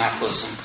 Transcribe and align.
Imádkozzunk. 0.00 0.58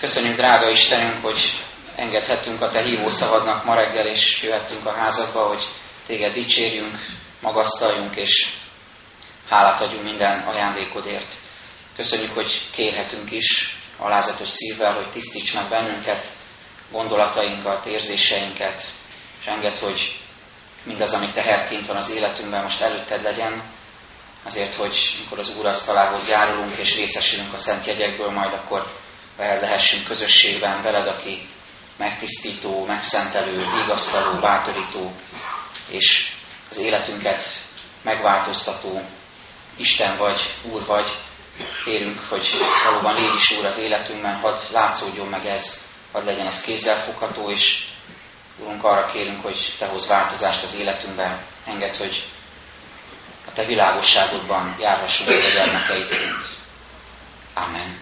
Köszönjük, 0.00 0.36
drága 0.36 0.70
Istenünk, 0.70 1.22
hogy 1.22 1.64
engedhettünk 1.94 2.60
a 2.60 2.70
Te 2.70 2.82
hívó 2.82 3.08
szavadnak 3.08 3.64
ma 3.64 3.74
reggel, 3.74 4.06
és 4.06 4.42
jöhettünk 4.42 4.86
a 4.86 4.92
házadba, 4.92 5.46
hogy 5.46 5.62
Téged 6.06 6.32
dicsérjünk, 6.32 6.98
magasztaljunk, 7.40 8.16
és 8.16 8.52
hálát 9.48 9.80
adjunk 9.80 10.04
minden 10.04 10.40
ajándékodért. 10.40 11.32
Köszönjük, 11.96 12.34
hogy 12.34 12.70
kérhetünk 12.72 13.30
is 13.30 13.76
alázatos 13.98 14.48
szívvel, 14.48 14.92
hogy 14.92 15.10
tisztíts 15.10 15.54
meg 15.54 15.68
bennünket, 15.68 16.26
gondolatainkat, 16.92 17.86
érzéseinket, 17.86 18.82
és 19.40 19.46
enged, 19.46 19.78
hogy 19.78 20.20
mindaz, 20.84 21.14
ami 21.14 21.30
teherként 21.32 21.86
van 21.86 21.96
az 21.96 22.14
életünkben, 22.16 22.62
most 22.62 22.80
előtted 22.80 23.22
legyen, 23.22 23.74
azért, 24.46 24.74
hogy 24.74 25.16
mikor 25.18 25.38
az 25.38 25.56
Úr 25.58 25.66
asztalához 25.66 26.28
járulunk 26.28 26.76
és 26.76 26.96
részesülünk 26.96 27.52
a 27.52 27.56
szent 27.56 27.86
jegyekből, 27.86 28.30
majd 28.30 28.52
akkor 28.52 28.86
veled 29.36 29.60
lehessünk 29.60 30.06
közösségben, 30.06 30.82
veled, 30.82 31.06
aki 31.06 31.48
megtisztító, 31.96 32.84
megszentelő, 32.84 33.56
vigasztaló, 33.56 34.40
bátorító, 34.40 35.12
és 35.88 36.32
az 36.70 36.78
életünket 36.78 37.42
megváltoztató 38.02 39.00
Isten 39.76 40.16
vagy, 40.16 40.40
Úr 40.72 40.86
vagy. 40.86 41.08
Kérünk, 41.84 42.18
hogy 42.28 42.48
valóban 42.84 43.14
légy 43.14 43.34
is 43.34 43.58
Úr 43.58 43.64
az 43.64 43.78
életünkben, 43.78 44.34
hadd 44.34 44.56
látszódjon 44.72 45.28
meg 45.28 45.46
ez, 45.46 45.86
hadd 46.12 46.24
legyen 46.24 46.46
ez 46.46 46.60
kézzelfogható, 46.60 47.50
és 47.50 47.84
Úrunk, 48.58 48.84
arra 48.84 49.06
kérünk, 49.06 49.42
hogy 49.42 49.74
Te 49.78 49.86
hoz 49.86 50.08
változást 50.08 50.62
az 50.62 50.78
életünkben, 50.78 51.44
enged, 51.64 51.96
hogy 51.96 52.35
Te 53.56 53.64
világosságodban 53.64 54.76
járhassunk 54.80 55.28
a 55.28 55.54
gyermekeidként. 55.54 56.44
Amen. 57.54 57.98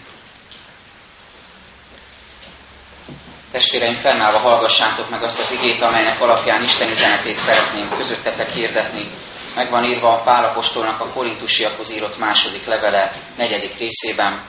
Testvéreim, 3.53 3.95
fennállva 3.95 4.39
hallgassátok 4.39 5.11
meg 5.11 5.23
azt 5.23 5.41
az 5.41 5.59
igét, 5.63 5.83
amelynek 5.83 6.21
alapján 6.21 6.63
Isten 6.63 6.91
üzenetét 6.91 7.35
szeretném 7.35 7.89
közöttetek 7.89 8.53
hirdetni. 8.53 9.11
Meg 9.55 9.71
van 9.71 9.85
írva 9.85 10.13
a 10.13 10.23
Pálapostolnak 10.23 11.01
a 11.01 11.09
korintusiakhoz 11.09 11.93
írott 11.93 12.19
második 12.19 12.67
levele 12.67 13.17
negyedik 13.37 13.79
részében, 13.79 14.43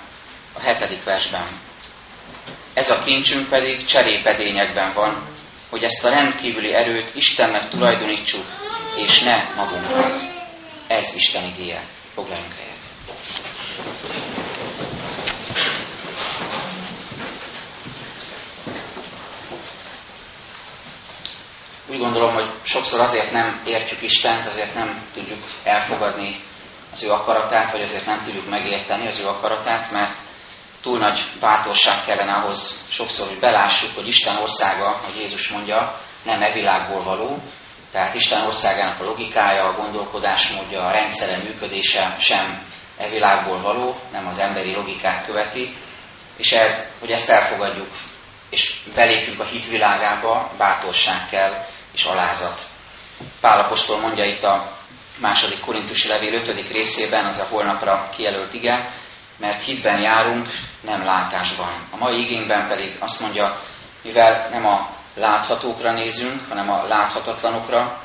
a 0.54 0.60
hetedik 0.60 1.04
versben. 1.04 1.48
Ez 2.74 2.90
a 2.90 3.04
kincsünk 3.04 3.50
pedig 3.50 3.86
cserépedényekben 3.86 4.94
van, 4.94 5.28
hogy 5.70 5.84
ezt 5.84 6.06
a 6.06 6.10
rendkívüli 6.10 6.74
erőt 6.74 7.16
Istennek 7.16 7.70
tulajdonítsuk, 7.70 8.46
és 8.96 9.20
ne 9.20 9.44
magunknak. 9.56 10.35
Ez 10.88 11.16
Isten 11.16 11.44
igéje. 11.44 11.88
Foglaljunk 12.14 12.54
helyet. 12.54 12.76
Úgy 21.88 21.98
gondolom, 21.98 22.34
hogy 22.34 22.52
sokszor 22.64 23.00
azért 23.00 23.32
nem 23.32 23.62
értjük 23.66 24.02
Istent, 24.02 24.48
azért 24.48 24.74
nem 24.74 25.02
tudjuk 25.14 25.40
elfogadni 25.64 26.36
az 26.92 27.04
ő 27.04 27.12
akaratát, 27.12 27.72
vagy 27.72 27.82
azért 27.82 28.06
nem 28.06 28.24
tudjuk 28.24 28.50
megérteni 28.50 29.08
az 29.08 29.20
ő 29.20 29.28
akaratát, 29.28 29.92
mert 29.92 30.18
túl 30.82 30.98
nagy 30.98 31.22
bátorság 31.40 32.06
kellene 32.06 32.34
ahhoz 32.34 32.86
sokszor, 32.90 33.28
hogy 33.28 33.40
belássuk, 33.40 33.96
hogy 33.96 34.08
Isten 34.08 34.36
országa, 34.36 34.90
hogy 34.90 35.16
Jézus 35.16 35.50
mondja, 35.50 36.02
nem 36.24 36.42
e 36.42 36.54
világból 36.54 37.04
való, 37.04 37.38
tehát 37.96 38.14
Isten 38.14 38.46
országának 38.46 39.00
a 39.00 39.04
logikája, 39.04 39.64
a 39.64 39.76
gondolkodásmódja, 39.76 40.86
a 40.86 40.92
rendszere 40.92 41.38
működése 41.44 42.16
sem 42.20 42.66
e 42.98 43.10
világból 43.10 43.62
való, 43.62 43.96
nem 44.12 44.28
az 44.28 44.40
emberi 44.40 44.74
logikát 44.74 45.26
követi, 45.26 45.76
és 46.38 46.52
ez, 46.52 46.92
hogy 47.00 47.12
ezt 47.12 47.30
elfogadjuk, 47.30 47.88
és 48.50 48.76
belépjünk 48.96 49.40
a 49.40 49.46
hitvilágába, 49.46 50.52
bátorság 50.58 51.30
kell, 51.30 51.66
és 51.94 52.04
alázat. 52.04 52.60
Pálapostól 53.42 54.00
mondja 54.00 54.26
itt 54.26 54.44
a 54.44 54.72
második 55.20 55.60
korintusi 55.60 56.08
levél 56.08 56.34
5. 56.34 56.72
részében, 56.72 57.26
az 57.26 57.40
a 57.40 57.48
holnapra 57.50 58.10
kijelölt 58.16 58.54
igen, 58.54 58.94
mert 59.38 59.64
hitben 59.64 60.02
járunk, 60.02 60.48
nem 60.82 61.04
látásban. 61.04 61.72
A 61.92 61.98
mai 61.98 62.22
igényben 62.22 62.68
pedig 62.68 62.98
azt 63.00 63.22
mondja, 63.22 63.60
mivel 64.04 64.50
nem 64.50 64.66
a 64.66 64.96
láthatókra 65.16 65.94
nézünk, 65.94 66.48
hanem 66.50 66.70
a 66.70 66.88
láthatatlanokra, 66.88 68.02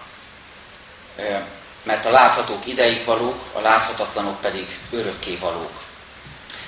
mert 1.85 2.05
a 2.05 2.11
láthatók 2.11 2.67
ideig 2.67 3.07
valók, 3.07 3.39
a 3.53 3.61
láthatatlanok 3.61 4.41
pedig 4.41 4.67
örökké 4.91 5.37
valók. 5.37 5.73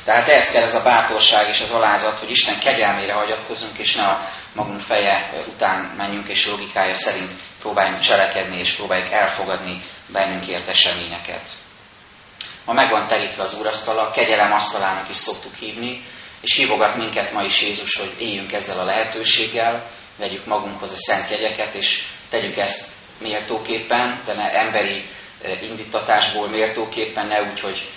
Tehát 0.04 0.28
ehhez 0.28 0.50
kell 0.50 0.62
ez 0.62 0.75
a 0.75 0.82
bátorság 0.82 1.48
és 1.48 1.60
az 1.60 1.70
alázat, 1.70 2.19
hogy 2.19 2.30
Isten 2.30 2.58
kegyelmére 2.58 3.14
hagyatkozunk, 3.14 3.78
és 3.78 3.94
ne 3.94 4.03
a 4.03 4.28
magunk 4.54 4.80
feje 4.80 5.30
után 5.54 5.94
menjünk, 5.97 6.28
és 6.28 6.47
logikája 6.47 6.94
szerint 6.94 7.30
próbáljunk 7.60 8.00
cselekedni, 8.00 8.59
és 8.59 8.72
próbáljuk 8.72 9.12
elfogadni 9.12 9.82
bennünk 10.12 10.47
ért 10.47 10.69
eseményeket. 10.69 11.48
Ma 12.64 12.72
meg 12.72 12.91
van 12.91 13.06
terítve 13.06 13.42
az 13.42 13.59
úrasztala, 13.59 14.10
kegyelem 14.10 14.53
asztalának 14.53 15.09
is 15.09 15.16
szoktuk 15.16 15.54
hívni, 15.54 16.04
és 16.41 16.56
hívogat 16.56 16.97
minket 16.97 17.32
ma 17.32 17.42
is 17.42 17.62
Jézus, 17.62 17.97
hogy 17.97 18.14
éljünk 18.19 18.53
ezzel 18.53 18.78
a 18.78 18.84
lehetőséggel, 18.84 19.91
vegyük 20.19 20.47
magunkhoz 20.47 20.93
a 20.93 20.97
szent 20.97 21.31
jegyeket, 21.31 21.75
és 21.75 22.05
tegyük 22.31 22.56
ezt 22.56 22.93
méltóképpen, 23.21 24.23
de 24.27 24.34
ne 24.34 24.59
emberi 24.61 25.05
indítatásból 25.62 26.49
méltóképpen, 26.49 27.27
ne 27.27 27.43
úgy, 27.50 27.61
hogy 27.61 27.91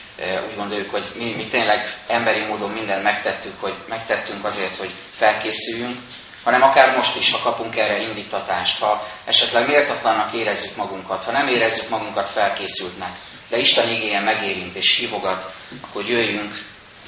úgy 0.50 0.56
gondoljuk, 0.56 0.90
hogy 0.90 1.12
mi, 1.16 1.36
mi 1.36 1.48
tényleg 1.48 2.02
emberi 2.08 2.46
módon 2.46 2.72
mindent 2.72 3.04
megtettük, 3.04 3.60
hogy 3.60 3.76
megtettünk 3.88 4.46
azért, 4.46 4.76
hogy 4.76 4.92
felkészüljünk, 5.16 5.98
hanem 6.44 6.62
akár 6.62 6.96
most 6.96 7.18
is, 7.18 7.32
ha 7.32 7.50
kapunk 7.50 7.78
erre 7.78 8.02
indítatást, 8.02 8.80
ha 8.80 9.08
esetleg 9.26 9.68
méltatlannak 9.68 10.34
érezzük 10.34 10.78
magunkat, 10.78 11.24
ha 11.24 11.32
nem 11.32 11.48
érezzük 11.48 11.90
magunkat 11.90 12.30
felkészültnek, 12.30 13.16
de 13.50 13.58
Isten 13.58 13.90
igényen 13.90 14.24
megérint 14.24 14.76
és 14.76 14.98
hívogat, 14.98 15.54
akkor 15.82 16.06
jöjjünk, 16.06 16.54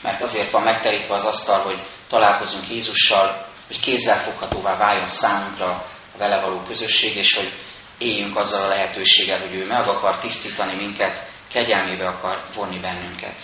mert 0.01 0.22
azért 0.22 0.51
van 0.51 0.63
megterítve 0.63 1.13
az 1.13 1.25
asztal, 1.25 1.59
hogy 1.59 1.84
találkozunk 2.07 2.69
Jézussal, 2.69 3.47
hogy 3.67 3.79
kézzelfoghatóvá 3.79 4.78
váljon 4.78 5.05
számunkra 5.05 5.72
a 6.13 6.17
vele 6.17 6.41
való 6.41 6.61
közösség, 6.61 7.16
és 7.16 7.35
hogy 7.35 7.53
éljünk 7.97 8.38
azzal 8.38 8.61
a 8.61 8.67
lehetőséggel, 8.67 9.39
hogy 9.39 9.55
ő 9.55 9.66
meg 9.66 9.88
akar 9.88 10.19
tisztítani 10.19 10.75
minket, 10.75 11.28
kegyelmébe 11.51 12.07
akar 12.07 12.44
vonni 12.55 12.79
bennünket. 12.79 13.39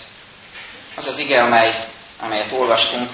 Az 0.96 1.06
az 1.06 1.18
ige, 1.18 1.42
amely, 1.42 1.84
amelyet 2.20 2.52
olvastunk, 2.52 3.10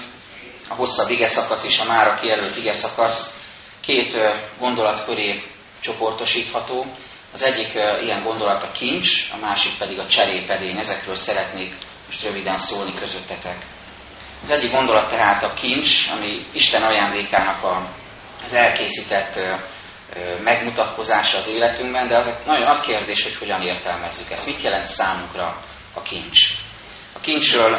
a 0.69 0.73
hosszabb 0.73 1.09
ige 1.09 1.27
szakasz 1.27 1.67
és 1.67 1.79
a 1.79 1.85
mára 1.85 2.19
kijelölt 2.19 2.57
ige 2.57 2.73
szakasz 2.73 3.39
két 3.81 4.17
gondolat 4.59 5.05
köré 5.05 5.43
csoportosítható. 5.79 6.85
Az 7.33 7.43
egyik 7.43 7.73
ilyen 8.01 8.23
gondolat 8.23 8.63
a 8.63 8.71
kincs, 8.71 9.31
a 9.33 9.37
másik 9.37 9.77
pedig 9.77 9.99
a 9.99 10.07
cserépedény. 10.07 10.77
Ezekről 10.77 11.15
szeretnék 11.15 11.75
most 12.07 12.23
röviden 12.23 12.57
szólni 12.57 12.93
közöttetek. 12.93 13.65
Az 14.41 14.49
egyik 14.49 14.71
gondolat 14.71 15.09
tehát 15.09 15.43
a 15.43 15.53
kincs, 15.53 16.09
ami 16.15 16.45
Isten 16.53 16.83
ajándékának 16.83 17.63
a, 17.63 17.87
az 18.45 18.53
elkészített 18.53 19.39
megmutatkozása 20.43 21.37
az 21.37 21.49
életünkben, 21.49 22.07
de 22.07 22.15
az 22.15 22.35
nagyon 22.45 22.67
nagy 22.67 22.79
kérdés, 22.79 23.23
hogy 23.23 23.35
hogyan 23.35 23.61
értelmezzük 23.61 24.31
ezt. 24.31 24.47
Mit 24.47 24.61
jelent 24.61 24.85
számunkra 24.85 25.61
a 25.93 26.01
kincs? 26.01 26.39
A 27.13 27.19
kincsről 27.19 27.73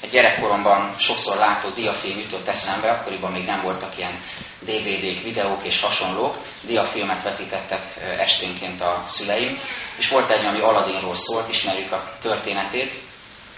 egy 0.00 0.10
gyerekkoromban 0.10 0.94
sokszor 0.98 1.36
látott 1.36 1.74
diafilm 1.74 2.18
jutott 2.18 2.48
eszembe, 2.48 2.88
akkoriban 2.88 3.32
még 3.32 3.44
nem 3.44 3.62
voltak 3.62 3.98
ilyen 3.98 4.20
DVD-k, 4.60 5.22
videók 5.22 5.64
és 5.64 5.80
hasonlók. 5.80 6.38
Diafilmet 6.66 7.22
vetítettek 7.22 7.96
esténként 8.18 8.80
a 8.80 9.00
szüleim, 9.04 9.58
és 9.98 10.08
volt 10.08 10.30
egy, 10.30 10.44
ami 10.44 10.60
Aladdinról 10.60 11.14
szólt, 11.14 11.48
ismerjük 11.48 11.92
a 11.92 12.04
történetét, 12.20 12.94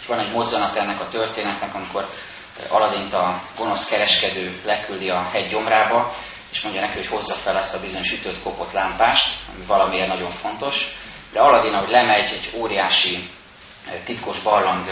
van 0.09 0.19
egy 0.19 0.33
mozzanat 0.33 0.77
ennek 0.77 1.01
a 1.01 1.09
történetnek, 1.09 1.75
amikor 1.75 2.09
Aladint 2.69 3.13
a 3.13 3.43
gonosz 3.57 3.89
kereskedő 3.89 4.61
leküldi 4.65 5.09
a 5.11 5.23
hegy 5.23 5.51
gyomrába, 5.51 6.15
és 6.53 6.61
mondja 6.61 6.81
neki, 6.81 6.97
hogy 6.97 7.07
hozza 7.07 7.35
fel 7.35 7.57
ezt 7.57 7.75
a 7.75 7.81
bizonyos 7.81 8.09
sütött 8.09 8.43
kopott 8.43 8.73
lámpást, 8.73 9.35
ami 9.55 9.65
valamiért 9.67 10.09
nagyon 10.09 10.31
fontos. 10.31 10.91
De 11.33 11.41
Aladin, 11.41 11.73
ahogy 11.73 11.91
lemegy 11.91 12.33
egy 12.33 12.51
óriási 12.55 13.31
titkos 14.05 14.41
barlang 14.41 14.87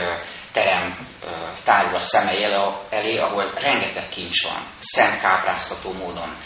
terem 0.53 1.09
tárul 1.65 1.95
a 1.95 1.99
szemei 1.99 2.45
elé, 2.91 3.19
ahol 3.19 3.53
rengeteg 3.55 4.09
kincs 4.09 4.47
van, 4.47 4.67
szemkápráztató 4.79 5.93
módon. 5.93 6.37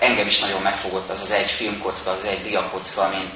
Engem 0.00 0.26
is 0.26 0.40
nagyon 0.40 0.62
megfogott 0.62 1.08
az 1.08 1.22
az 1.22 1.30
egy 1.30 1.50
filmkocka, 1.50 2.10
az 2.10 2.24
egy 2.24 2.42
diakocka, 2.42 3.02
amin 3.02 3.30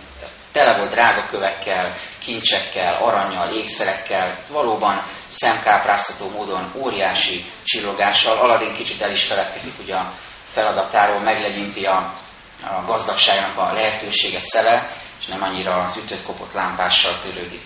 tele 0.52 0.78
volt 0.78 0.90
drága 0.90 1.26
kövekkel, 1.26 1.96
kincsekkel, 2.18 2.94
aranyjal, 2.94 3.50
ékszerekkel, 3.50 4.38
valóban 4.50 5.02
szemkápráztató 5.26 6.30
módon 6.30 6.72
óriási 6.76 7.44
csillogással. 7.64 8.36
Aladin 8.36 8.74
kicsit 8.74 9.00
el 9.00 9.10
is 9.10 9.24
feledkezik 9.24 9.74
ugye 9.82 9.94
a 9.94 10.12
feladatáról, 10.52 11.20
meglegyinti 11.20 11.84
a, 11.84 12.14
a 12.62 12.84
gazdagságnak 12.86 13.58
a 13.58 13.72
lehetősége 13.72 14.40
szele, 14.40 14.90
és 15.20 15.26
nem 15.26 15.42
annyira 15.42 15.74
az 15.74 15.96
ütött 15.96 16.22
kopott 16.22 16.52
lámpással 16.52 17.20
törődik. 17.20 17.62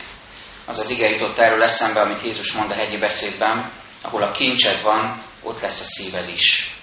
Az 0.66 0.78
az 0.78 0.90
ige 0.90 1.08
jutott 1.08 1.38
erről 1.38 1.62
eszembe, 1.62 2.00
amit 2.00 2.22
Jézus 2.22 2.52
mond 2.52 2.70
a 2.70 2.74
hegyi 2.74 2.98
beszédben, 2.98 3.72
ahol 4.02 4.22
a 4.22 4.30
kincsed 4.30 4.82
van, 4.82 5.22
ott 5.42 5.60
lesz 5.60 5.80
a 5.80 5.84
szíved 5.84 6.28
is. 6.28 6.74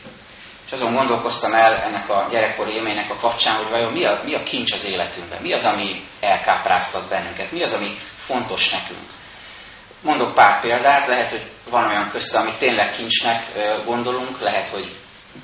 És 0.70 0.76
azon 0.76 0.96
gondolkoztam 0.96 1.54
el 1.54 1.76
ennek 1.76 2.10
a 2.10 2.28
gyerekkori 2.32 2.74
élménynek 2.74 3.12
a 3.12 3.16
kapcsán, 3.16 3.56
hogy 3.56 3.70
vajon 3.70 3.92
mi 3.92 4.06
a, 4.06 4.22
mi 4.24 4.36
a 4.36 4.44
kincs 4.44 4.72
az 4.72 4.86
életünkben, 4.86 5.42
mi 5.42 5.54
az, 5.54 5.66
ami 5.66 6.04
elkápráztat 6.20 7.10
bennünket, 7.10 7.52
mi 7.52 7.64
az, 7.64 7.74
ami 7.74 7.98
fontos 8.16 8.72
nekünk. 8.72 9.08
Mondok 10.02 10.34
pár 10.34 10.62
példát, 10.62 11.08
lehet, 11.08 11.30
hogy 11.30 11.44
van 11.70 11.86
olyan 11.86 12.10
közt, 12.10 12.36
amit 12.36 12.58
tényleg 12.58 12.92
kincsnek 12.92 13.44
gondolunk, 13.86 14.40
lehet, 14.40 14.70
hogy 14.70 14.96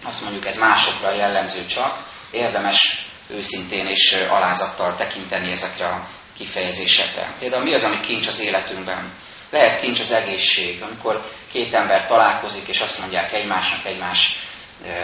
azt 0.03 0.23
mondjuk 0.23 0.45
ez 0.45 0.57
másokra 0.57 1.13
jellemző 1.13 1.65
csak, 1.65 1.97
érdemes 2.31 3.05
őszintén 3.27 3.87
és 3.87 4.17
alázattal 4.29 4.95
tekinteni 4.95 5.51
ezekre 5.51 5.87
a 5.87 6.07
kifejezésekre. 6.37 7.35
Például 7.39 7.63
mi 7.63 7.73
az, 7.73 7.83
ami 7.83 7.99
kincs 7.99 8.27
az 8.27 8.41
életünkben? 8.41 9.13
Lehet 9.49 9.81
kincs 9.81 9.99
az 9.99 10.11
egészség, 10.11 10.81
amikor 10.81 11.21
két 11.51 11.73
ember 11.73 12.05
találkozik, 12.05 12.67
és 12.67 12.79
azt 12.79 12.99
mondják 12.99 13.33
egymásnak 13.33 13.85
egymás 13.85 14.35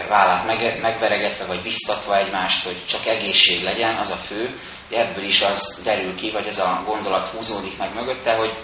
vállát 0.08 0.46
megveregetve, 0.80 1.46
vagy 1.46 1.62
biztatva 1.62 2.18
egymást, 2.18 2.64
hogy 2.64 2.76
csak 2.88 3.06
egészség 3.06 3.62
legyen, 3.62 3.96
az 3.96 4.10
a 4.10 4.14
fő. 4.14 4.60
Ebből 4.90 5.24
is 5.24 5.42
az 5.42 5.80
derül 5.84 6.14
ki, 6.14 6.30
vagy 6.30 6.46
ez 6.46 6.58
a 6.58 6.82
gondolat 6.86 7.28
húzódik 7.28 7.78
meg 7.78 7.94
mögötte, 7.94 8.34
hogy, 8.34 8.58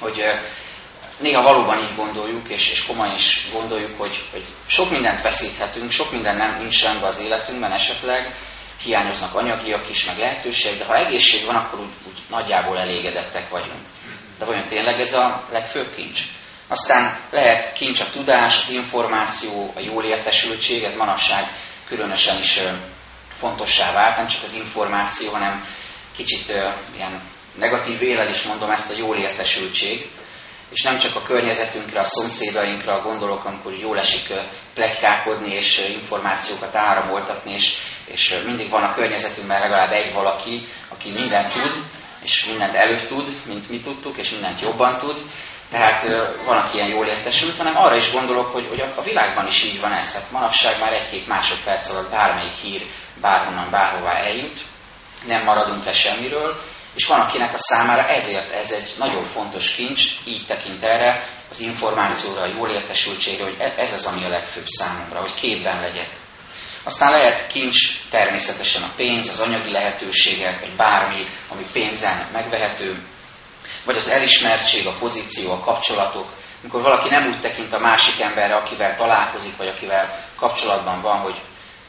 hogy 0.00 0.22
néha 1.18 1.42
valóban 1.42 1.78
így 1.78 1.96
gondoljuk, 1.96 2.48
és, 2.48 2.70
és 2.70 2.86
komolyan 2.86 3.14
is 3.14 3.46
gondoljuk, 3.52 3.98
hogy, 3.98 4.24
hogy 4.30 4.44
sok 4.66 4.90
mindent 4.90 5.22
veszíthetünk, 5.22 5.90
sok 5.90 6.12
minden 6.12 6.36
nem 6.36 6.58
nincs 6.58 6.84
rendben 6.84 7.08
az 7.08 7.20
életünkben 7.20 7.72
esetleg, 7.72 8.34
hiányoznak 8.82 9.34
anyagiak 9.34 9.90
is, 9.90 10.04
meg 10.04 10.18
lehetőség, 10.18 10.78
de 10.78 10.84
ha 10.84 10.96
egészség 10.96 11.46
van, 11.46 11.56
akkor 11.56 11.80
úgy, 11.80 11.92
úgy 12.06 12.18
nagyjából 12.28 12.78
elégedettek 12.78 13.48
vagyunk. 13.48 13.82
De 14.38 14.44
vajon 14.44 14.68
tényleg 14.68 15.00
ez 15.00 15.14
a 15.14 15.46
legfőbb 15.50 15.94
kincs? 15.94 16.20
Aztán 16.70 17.18
lehet 17.30 17.72
kincs 17.72 18.00
a 18.00 18.10
tudás, 18.10 18.60
az 18.60 18.70
információ, 18.70 19.72
a 19.74 19.80
jól 19.80 20.04
értesültség, 20.04 20.82
ez 20.82 20.96
manapság 20.96 21.44
különösen 21.86 22.38
is 22.38 22.60
fontossá 23.38 23.92
vált, 23.92 24.16
nem 24.16 24.26
csak 24.26 24.42
az 24.42 24.54
információ, 24.54 25.32
hanem 25.32 25.64
kicsit 26.16 26.48
ilyen 26.94 27.22
negatív 27.54 28.02
élel 28.02 28.28
is 28.28 28.42
mondom 28.42 28.70
ezt 28.70 28.90
a 28.90 28.96
jól 28.96 29.16
értesültség, 29.16 30.10
és 30.72 30.82
nem 30.82 30.98
csak 30.98 31.16
a 31.16 31.22
környezetünkre, 31.22 31.98
a 32.00 32.04
szomszédainkra 32.04 33.02
gondolok, 33.02 33.44
amikor 33.44 33.74
jól 33.74 33.98
esik 33.98 34.32
plegykálkodni 34.74 35.54
és 35.54 35.78
információkat 35.78 36.74
áramoltatni, 36.74 37.52
és, 37.52 37.76
és 38.04 38.40
mindig 38.44 38.68
van 38.70 38.82
a 38.82 38.94
környezetünkben 38.94 39.60
legalább 39.60 39.92
egy 39.92 40.12
valaki, 40.12 40.66
aki 40.88 41.10
mindent 41.12 41.52
tud, 41.52 41.84
és 42.22 42.46
mindent 42.46 42.74
előtt 42.74 43.06
tud, 43.06 43.28
mint 43.46 43.70
mi 43.70 43.80
tudtuk, 43.80 44.16
és 44.16 44.30
mindent 44.30 44.60
jobban 44.60 44.98
tud. 44.98 45.16
Tehát 45.70 46.02
van, 46.44 46.56
aki 46.56 46.76
ilyen 46.76 46.88
jól 46.88 47.06
értesült, 47.06 47.56
hanem 47.56 47.76
arra 47.76 47.96
is 47.96 48.12
gondolok, 48.12 48.46
hogy, 48.46 48.68
hogy 48.68 48.84
a 48.96 49.02
világban 49.02 49.46
is 49.46 49.64
így 49.64 49.80
van 49.80 49.92
ez. 49.92 50.14
Hát 50.14 50.30
manapság 50.30 50.80
már 50.80 50.92
egy-két 50.92 51.26
másodperc 51.26 51.90
alatt 51.90 52.10
bármelyik 52.10 52.54
hír 52.54 52.82
bárhonnan, 53.20 53.70
bárhová 53.70 54.12
eljut, 54.12 54.60
nem 55.26 55.44
maradunk 55.44 55.84
le 55.84 55.92
semmiről, 55.92 56.60
és 56.94 57.06
van, 57.06 57.20
akinek 57.20 57.54
a 57.54 57.58
számára 57.58 58.08
ezért 58.08 58.54
ez 58.54 58.72
egy 58.72 58.94
nagyon 58.98 59.24
fontos 59.24 59.74
kincs, 59.74 60.02
így 60.24 60.46
tekint 60.46 60.82
erre, 60.82 61.28
az 61.50 61.60
információra, 61.60 62.40
a 62.40 62.54
jól 62.56 62.70
értesültségre, 62.70 63.44
hogy 63.44 63.56
e- 63.58 63.74
ez 63.76 63.92
az, 63.92 64.06
ami 64.06 64.24
a 64.24 64.28
legfőbb 64.28 64.66
számomra, 64.66 65.20
hogy 65.20 65.34
képben 65.34 65.80
legyek. 65.80 66.18
Aztán 66.84 67.10
lehet 67.10 67.46
kincs 67.46 68.08
természetesen 68.10 68.82
a 68.82 68.92
pénz, 68.96 69.28
az 69.28 69.40
anyagi 69.40 69.72
lehetőségek, 69.72 70.60
vagy 70.60 70.76
bármi, 70.76 71.26
ami 71.48 71.66
pénzen 71.72 72.28
megvehető, 72.32 73.02
vagy 73.84 73.96
az 73.96 74.10
elismertség, 74.10 74.86
a 74.86 74.96
pozíció, 74.98 75.52
a 75.52 75.60
kapcsolatok. 75.60 76.32
Amikor 76.60 76.82
valaki 76.82 77.08
nem 77.08 77.26
úgy 77.26 77.40
tekint 77.40 77.72
a 77.72 77.78
másik 77.78 78.20
emberre, 78.20 78.56
akivel 78.56 78.94
találkozik, 78.94 79.56
vagy 79.56 79.68
akivel 79.68 80.24
kapcsolatban 80.36 81.00
van, 81.00 81.18
hogy 81.18 81.40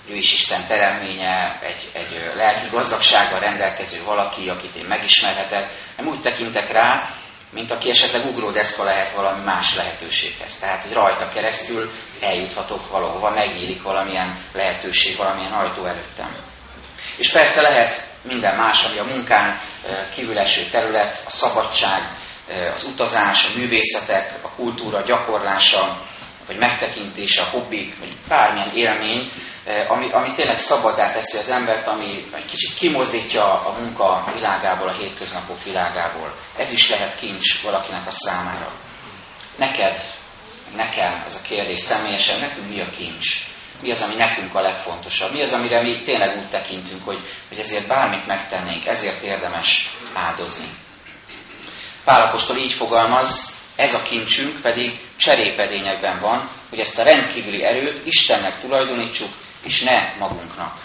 ő 0.10 0.16
is 0.16 0.34
Isten 0.34 0.68
teremtménye, 0.68 1.60
egy, 1.62 1.90
egy 1.94 2.36
lelki 2.36 2.70
gazdagsággal 2.70 3.40
rendelkező 3.40 4.04
valaki, 4.04 4.50
akit 4.50 4.76
én 4.76 4.86
megismerhetek, 4.86 5.72
nem 5.98 6.08
úgy 6.08 6.22
tekintek 6.22 6.72
rá, 6.72 7.10
mint 7.52 7.72
aki 7.72 7.90
esetleg 7.90 8.26
ugródeszka 8.26 8.84
lehet 8.84 9.12
valami 9.12 9.44
más 9.44 9.76
lehetőséghez. 9.76 10.60
Tehát, 10.60 10.84
hogy 10.84 10.94
rajta 10.94 11.30
keresztül 11.30 11.90
eljuthatok 12.22 12.90
valahova, 12.90 13.30
megnyílik 13.30 13.82
valamilyen 13.84 14.38
lehetőség, 14.54 15.18
valamilyen 15.18 15.52
ajtó 15.52 15.86
előttem. 15.86 16.36
És 17.18 17.32
persze 17.32 17.62
lehet 17.62 18.11
minden 18.24 18.56
más, 18.56 18.86
ami 18.86 18.98
a 18.98 19.04
munkán 19.04 19.60
kívül 20.14 20.38
eső 20.38 20.70
terület, 20.72 21.24
a 21.26 21.30
szabadság, 21.30 22.02
az 22.74 22.84
utazás, 22.84 23.46
a 23.46 23.58
művészetek, 23.58 24.40
a 24.42 24.50
kultúra 24.56 25.02
gyakorlása, 25.02 26.02
vagy 26.48 26.58
megtekintése, 26.58 27.42
a 27.42 27.50
hobbik, 27.50 28.00
vagy 28.00 28.14
bármilyen 28.28 28.72
élmény, 28.74 29.32
ami, 29.88 30.12
ami 30.12 30.32
tényleg 30.32 30.58
szabadá 30.58 31.14
teszi 31.14 31.38
az 31.38 31.50
embert, 31.50 31.88
ami 31.88 32.24
egy 32.34 32.46
kicsit 32.46 32.74
kimozdítja 32.74 33.62
a 33.62 33.80
munka 33.80 34.32
világából, 34.34 34.88
a 34.88 34.98
hétköznapok 34.98 35.64
világából. 35.64 36.36
Ez 36.58 36.74
is 36.74 36.90
lehet 36.90 37.20
kincs 37.20 37.62
valakinek 37.64 38.08
a 38.08 38.12
számára. 38.12 38.72
Neked, 39.58 39.98
nekem 40.76 41.24
ez 41.26 41.36
a 41.36 41.48
kérdés 41.48 41.80
személyesen, 41.80 42.40
nekünk 42.40 42.70
mi 42.70 42.80
a 42.82 42.90
kincs? 42.90 43.51
Mi 43.82 43.92
az, 43.92 44.02
ami 44.02 44.16
nekünk 44.16 44.56
a 44.56 44.62
legfontosabb? 44.62 45.32
Mi 45.32 45.42
az, 45.42 45.54
amire 45.54 45.82
mi 45.82 46.02
tényleg 46.02 46.38
úgy 46.38 46.50
tekintünk, 46.50 47.04
hogy, 47.06 47.20
hogy 47.50 47.60
ezért 47.60 47.88
bármit 47.88 48.28
megtennénk, 48.28 48.86
ezért 48.86 49.22
érdemes 49.22 49.98
áldozni? 50.14 50.68
Pálapostól 52.04 52.58
így 52.58 52.74
fogalmaz, 52.74 53.60
ez 53.76 53.94
a 53.94 54.04
kincsünk 54.04 54.62
pedig 54.62 55.00
cserépedényekben 55.18 56.20
van, 56.20 56.50
hogy 56.70 56.80
ezt 56.80 57.00
a 57.00 57.04
rendkívüli 57.04 57.64
erőt 57.64 58.06
Istennek 58.06 58.60
tulajdonítsuk, 58.60 59.30
és 59.64 59.82
ne 59.82 60.16
magunknak. 60.20 60.80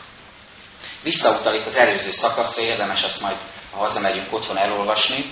Visszautalik 1.03 1.67
az 1.67 1.79
előző 1.79 2.11
szakaszra, 2.11 2.63
érdemes 2.63 3.03
azt 3.03 3.21
majd, 3.21 3.37
ha 3.73 3.79
hazamegyünk 3.79 4.33
otthon 4.33 4.59
elolvasni, 4.59 5.25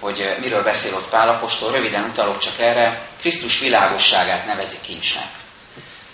hogy 0.00 0.20
eh, 0.20 0.38
miről 0.38 0.62
beszél 0.62 0.94
ott 0.94 1.08
Pálapostól, 1.08 1.72
röviden 1.72 2.10
utalok 2.10 2.38
csak 2.38 2.58
erre, 2.58 3.08
Krisztus 3.18 3.60
világosságát 3.60 4.46
nevezi 4.46 4.76
kincsnek. 4.86 5.28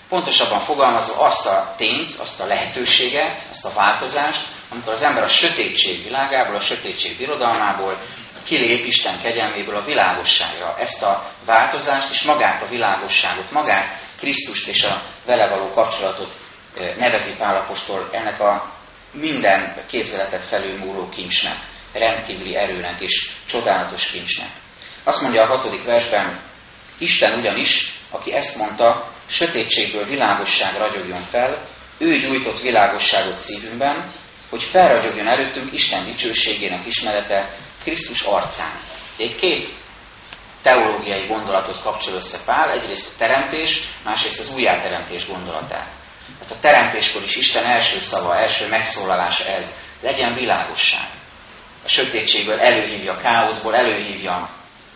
Pontosabban 0.08 0.60
fogalmazva 0.60 1.24
azt 1.24 1.46
a 1.46 1.74
tényt, 1.76 2.12
azt 2.18 2.40
a 2.40 2.46
lehetőséget, 2.46 3.38
azt 3.50 3.66
a 3.66 3.72
változást, 3.74 4.46
amikor 4.70 4.92
az 4.92 5.02
ember 5.02 5.22
a 5.22 5.28
sötétség 5.28 6.02
világából, 6.02 6.56
a 6.56 6.60
sötétség 6.60 7.16
birodalmából 7.16 7.98
kilép 8.44 8.86
Isten 8.86 9.20
kegyelméből 9.20 9.76
a 9.76 9.84
világosságra. 9.84 10.76
Ezt 10.78 11.02
a 11.02 11.30
változást 11.44 12.10
és 12.10 12.22
magát 12.22 12.62
a 12.62 12.68
világosságot, 12.68 13.50
magát 13.50 14.00
Krisztust 14.18 14.68
és 14.68 14.84
a 14.84 15.02
vele 15.24 15.48
való 15.48 15.70
kapcsolatot 15.70 16.34
nevezi 16.98 17.36
Pálapostól 17.36 18.08
ennek 18.12 18.40
a 18.40 18.72
minden 19.12 19.84
képzeletet 19.88 20.42
felülmúló 20.42 21.08
kincsnek, 21.08 21.56
rendkívüli 21.92 22.56
erőnek 22.56 23.00
és 23.00 23.30
csodálatos 23.46 24.10
kincsnek. 24.10 24.48
Azt 25.04 25.22
mondja 25.22 25.42
a 25.42 25.46
hatodik 25.46 25.84
versben, 25.84 26.40
Isten 26.98 27.38
ugyanis, 27.38 27.92
aki 28.10 28.32
ezt 28.32 28.56
mondta, 28.56 29.14
sötétségből 29.28 30.04
világosság 30.04 30.76
ragyogjon 30.76 31.22
fel, 31.22 31.68
ő 31.98 32.18
gyújtott 32.18 32.60
világosságot 32.60 33.38
szívünkben, 33.38 34.10
hogy 34.50 34.62
felragyogjon 34.62 35.28
előttünk 35.28 35.72
Isten 35.72 36.04
dicsőségének 36.04 36.86
ismerete 36.86 37.56
Krisztus 37.82 38.22
arcán. 38.22 38.72
Egy 39.16 39.36
két 39.36 39.68
teológiai 40.62 41.26
gondolatot 41.26 41.82
kapcsol 41.82 42.14
össze 42.14 42.38
Pál, 42.46 42.70
egyrészt 42.70 43.14
a 43.14 43.18
teremtés, 43.18 43.82
másrészt 44.04 44.40
az 44.40 44.54
újjáteremtés 44.54 45.26
gondolatát. 45.26 45.92
Tehát 46.38 46.52
a 46.52 46.60
teremtéskor 46.60 47.22
is 47.22 47.36
Isten 47.36 47.64
első 47.64 47.98
szava, 47.98 48.36
első 48.36 48.68
megszólalása 48.68 49.44
ez, 49.44 49.74
legyen 50.00 50.34
világosság. 50.34 51.08
A 51.84 51.88
sötétségből 51.88 52.60
előhívja 52.60 53.12
a 53.12 53.20
káoszból, 53.20 53.74
előhívja 53.74 54.50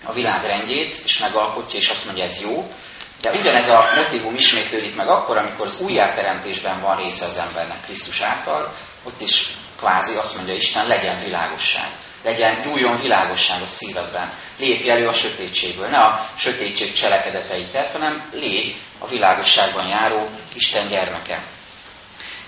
a 0.05 0.13
világ 0.13 0.43
rendjét, 0.43 1.03
és 1.05 1.19
megalkotja, 1.19 1.79
és 1.79 1.89
azt 1.89 2.07
mondja, 2.07 2.25
ez 2.25 2.43
jó. 2.43 2.73
De 3.21 3.31
ugyanez 3.31 3.69
a 3.69 3.89
motivum 3.95 4.35
ismétlődik 4.35 4.97
meg 4.97 5.09
akkor, 5.09 5.37
amikor 5.37 5.67
az 5.67 5.81
újjáteremtésben 5.81 6.81
van 6.81 6.97
része 6.97 7.27
az 7.27 7.39
embernek 7.39 7.83
Krisztus 7.83 8.21
által, 8.21 8.73
ott 9.05 9.21
is 9.21 9.47
kvázi 9.79 10.17
azt 10.17 10.37
mondja 10.37 10.55
Isten, 10.55 10.87
legyen 10.87 11.19
világosság 11.25 11.89
legyen, 12.23 12.63
gyújjon 12.63 13.01
világosság 13.01 13.63
a 13.63 13.67
szívedben. 13.67 14.33
Lépj 14.57 14.91
elő 14.91 15.07
a 15.07 15.13
sötétségből. 15.13 15.89
Ne 15.89 15.99
a 15.99 16.29
sötétség 16.37 16.93
cselekedeteit 16.93 17.93
hanem 17.93 18.29
légy 18.33 18.77
a 18.99 19.09
világosságban 19.09 19.89
járó 19.89 20.29
Isten 20.55 20.89
gyermeke. 20.89 21.45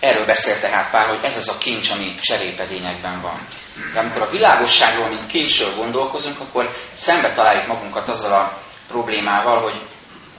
Erről 0.01 0.27
beszél 0.27 0.61
tehát 0.61 0.91
Pál, 0.91 1.09
hogy 1.09 1.25
ez 1.25 1.37
az 1.37 1.49
a 1.49 1.59
kincs, 1.59 1.91
ami 1.91 2.15
cserépedényekben 2.21 3.21
van. 3.21 3.47
De 3.93 4.01
amikor 4.01 4.23
a 4.23 4.31
világosságról, 4.31 5.09
mint 5.09 5.27
kincsről 5.27 5.75
gondolkozunk, 5.75 6.41
akkor 6.41 6.71
szembe 6.93 7.33
találjuk 7.33 7.67
magunkat 7.67 8.09
azzal 8.09 8.33
a 8.33 8.59
problémával, 8.89 9.63
hogy 9.63 9.83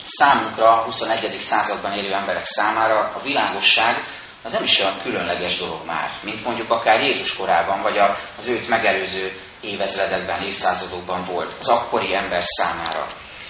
számunkra, 0.05 0.79
a 0.79 0.83
21. 0.83 1.36
században 1.38 1.91
élő 1.91 2.13
emberek 2.13 2.43
számára 2.43 3.00
a 3.00 3.22
világosság 3.22 4.03
az 4.43 4.53
nem 4.53 4.63
is 4.63 4.79
olyan 4.79 5.01
különleges 5.01 5.57
dolog 5.57 5.86
már, 5.86 6.19
mint 6.24 6.45
mondjuk 6.45 6.72
akár 6.72 7.00
Jézus 7.00 7.36
korában, 7.36 7.81
vagy 7.81 7.98
az 8.38 8.48
őt 8.48 8.67
megelőző 8.67 9.31
évezredekben, 9.62 10.41
évszázadokban 10.41 11.25
volt 11.25 11.55
az 11.60 11.69
akkori 11.69 12.15
ember 12.15 12.41
számára. 12.43 13.07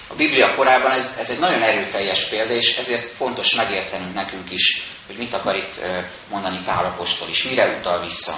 A 0.08 0.14
Biblia 0.14 0.54
korában 0.54 0.90
ez, 0.90 1.16
ez 1.18 1.30
egy 1.30 1.38
nagyon 1.38 1.62
erőteljes 1.62 2.28
példa, 2.28 2.52
és 2.52 2.76
ezért 2.78 3.10
fontos 3.10 3.54
megértenünk 3.54 4.14
nekünk 4.14 4.50
is, 4.50 4.82
hogy 5.06 5.16
mit 5.16 5.34
akar 5.34 5.54
itt 5.54 5.86
mondani 6.30 6.64
Pál 6.64 6.84
apostol 6.84 7.28
is, 7.28 7.42
mire 7.42 7.76
utal 7.76 8.00
vissza. 8.00 8.34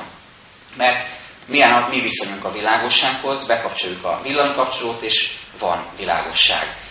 Mert 0.76 1.06
milyen 1.46 1.73
a 1.73 1.88
mi 1.88 2.00
viszonyunk 2.00 2.44
a 2.44 2.52
világossághoz, 2.52 3.46
bekapcsoljuk 3.46 4.04
a 4.04 4.20
villanykapcsolót, 4.23 5.02
és 5.02 5.32
van 5.58 5.92
világosság. 5.96 6.86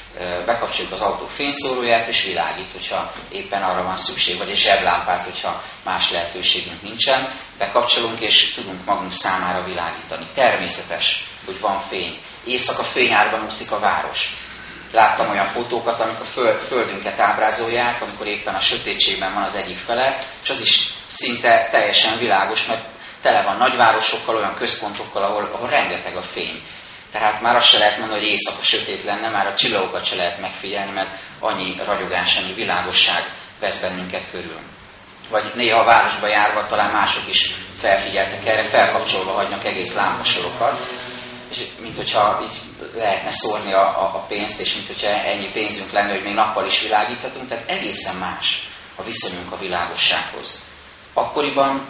Bekapcsoljuk 0.46 0.94
az 0.94 1.02
autó 1.02 1.28
fényszóróját, 1.28 2.08
és 2.08 2.24
világít, 2.26 2.72
hogyha 2.72 3.12
éppen 3.32 3.64
arra 3.64 3.84
van 3.84 3.98
szükség, 3.98 4.38
vagy 4.38 4.50
egy 4.50 4.58
zseblámpát, 4.58 5.24
hogyha 5.24 5.62
más 5.84 6.12
lehetőségünk 6.12 6.82
nincsen. 6.82 7.40
Bekapcsolunk, 7.58 8.22
és 8.22 8.54
tudunk 8.54 8.86
magunk 8.86 9.12
számára 9.12 9.64
világítani. 9.64 10.26
Természetes, 10.34 11.24
hogy 11.46 11.60
van 11.60 11.80
fény. 11.80 12.22
Éjszaka 12.44 12.84
fényárban 12.84 13.44
úszik 13.44 13.72
a 13.72 13.80
város. 13.80 14.34
Láttam 14.92 15.30
olyan 15.30 15.48
fotókat, 15.48 16.00
amikor 16.00 16.28
föld, 16.28 16.60
földünket 16.60 17.20
ábrázolják, 17.20 18.02
amikor 18.02 18.28
éppen 18.28 18.56
a 18.56 18.60
sötétségben 18.60 19.34
van 19.34 19.44
az 19.44 19.56
egyik 19.56 19.78
fele, 19.78 20.18
és 20.44 20.50
az 20.50 20.62
is 20.62 20.94
szinte 21.06 21.70
teljesen 21.72 22.18
világos, 22.18 22.68
mert 22.68 22.86
tele 23.22 23.44
van 23.44 23.58
nagyvárosokkal, 23.58 24.36
olyan 24.36 24.56
központokkal, 24.56 25.24
ahol, 25.24 25.50
ahol 25.54 25.70
rengeteg 25.70 26.16
a 26.16 26.22
fény. 26.22 26.62
Tehát 27.16 27.42
már 27.42 27.56
azt 27.56 27.68
se 27.68 27.78
lehet 27.78 27.98
mondani, 27.98 28.20
hogy 28.20 28.30
éjszaka 28.30 28.64
sötét 28.64 29.04
lenne, 29.04 29.30
már 29.30 29.48
a 29.48 29.56
csillagokat 29.56 30.06
se 30.06 30.16
lehet 30.16 30.40
megfigyelni, 30.40 30.92
mert 30.92 31.20
annyi 31.40 31.76
ragyogás, 31.86 32.38
annyi 32.38 32.54
világosság 32.54 33.24
vesz 33.60 33.82
bennünket 33.82 34.30
körül. 34.32 34.60
Vagy 35.30 35.56
néha 35.56 35.80
a 35.80 35.86
városba 35.86 36.28
járva 36.28 36.68
talán 36.68 36.92
mások 36.92 37.24
is 37.30 37.52
felfigyeltek 37.80 38.46
erre, 38.46 38.64
felkapcsolva 38.64 39.32
hagynak 39.32 39.66
egész 39.66 39.96
lámpasorokat, 39.96 40.80
és 41.52 41.66
mint 41.80 41.96
hogyha 41.96 42.42
így 42.44 42.62
lehetne 42.94 43.32
szórni 43.32 43.74
a, 43.74 44.02
a, 44.02 44.16
a 44.16 44.26
pénzt, 44.28 44.62
és 44.62 44.76
mint 44.76 44.88
hogyha 44.88 45.08
ennyi 45.08 45.52
pénzünk 45.52 45.92
lenne, 45.92 46.14
hogy 46.14 46.24
még 46.24 46.34
nappal 46.34 46.66
is 46.66 46.82
világíthatunk, 46.82 47.48
tehát 47.48 47.70
egészen 47.70 48.16
más 48.16 48.68
a 48.96 49.04
viszonyunk 49.04 49.52
a 49.52 49.58
világossághoz. 49.58 50.66
Akkoriban, 51.14 51.90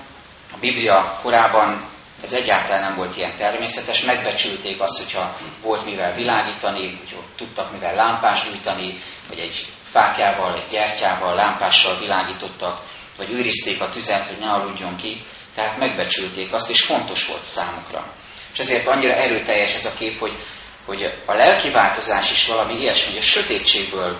a 0.53 0.58
Biblia 0.60 1.20
korában 1.22 1.94
ez 2.25 2.34
egyáltalán 2.34 2.82
nem 2.82 2.96
volt 2.96 3.17
ilyen 3.17 3.36
természetes, 3.36 4.03
megbecsülték 4.03 4.82
azt, 4.82 5.03
hogyha 5.03 5.38
volt 5.62 5.86
mivel 5.86 6.15
világítani, 6.15 6.88
hogy 6.88 7.17
tudtak 7.36 7.72
mivel 7.72 7.96
lámpás 7.96 8.44
gyújtani, 8.44 8.98
vagy 9.27 9.39
egy 9.39 9.65
fákjával, 9.91 10.55
egy 10.55 10.70
gyertyával, 10.72 11.36
lámpással 11.36 12.00
világítottak, 12.00 12.82
vagy 13.17 13.32
őrizték 13.32 13.82
a 13.82 13.89
tüzet, 13.89 14.27
hogy 14.27 14.38
ne 14.39 14.51
aludjon 14.51 14.96
ki, 14.96 15.24
tehát 15.55 15.77
megbecsülték 15.77 16.53
azt, 16.53 16.70
és 16.70 16.82
fontos 16.82 17.27
volt 17.27 17.44
számukra. 17.44 18.13
És 18.53 18.58
ezért 18.58 18.88
annyira 18.88 19.13
erőteljes 19.13 19.74
ez 19.75 19.86
a 19.86 19.98
kép, 19.98 20.20
hogy, 20.20 20.38
hogy 20.86 21.03
a 21.25 21.34
lelki 21.34 21.72
változás 21.72 22.32
is 22.32 22.48
valami 22.48 22.74
ilyesmi, 22.74 23.12
hogy 23.12 23.22
a 23.22 23.24
sötétségből 23.25 24.17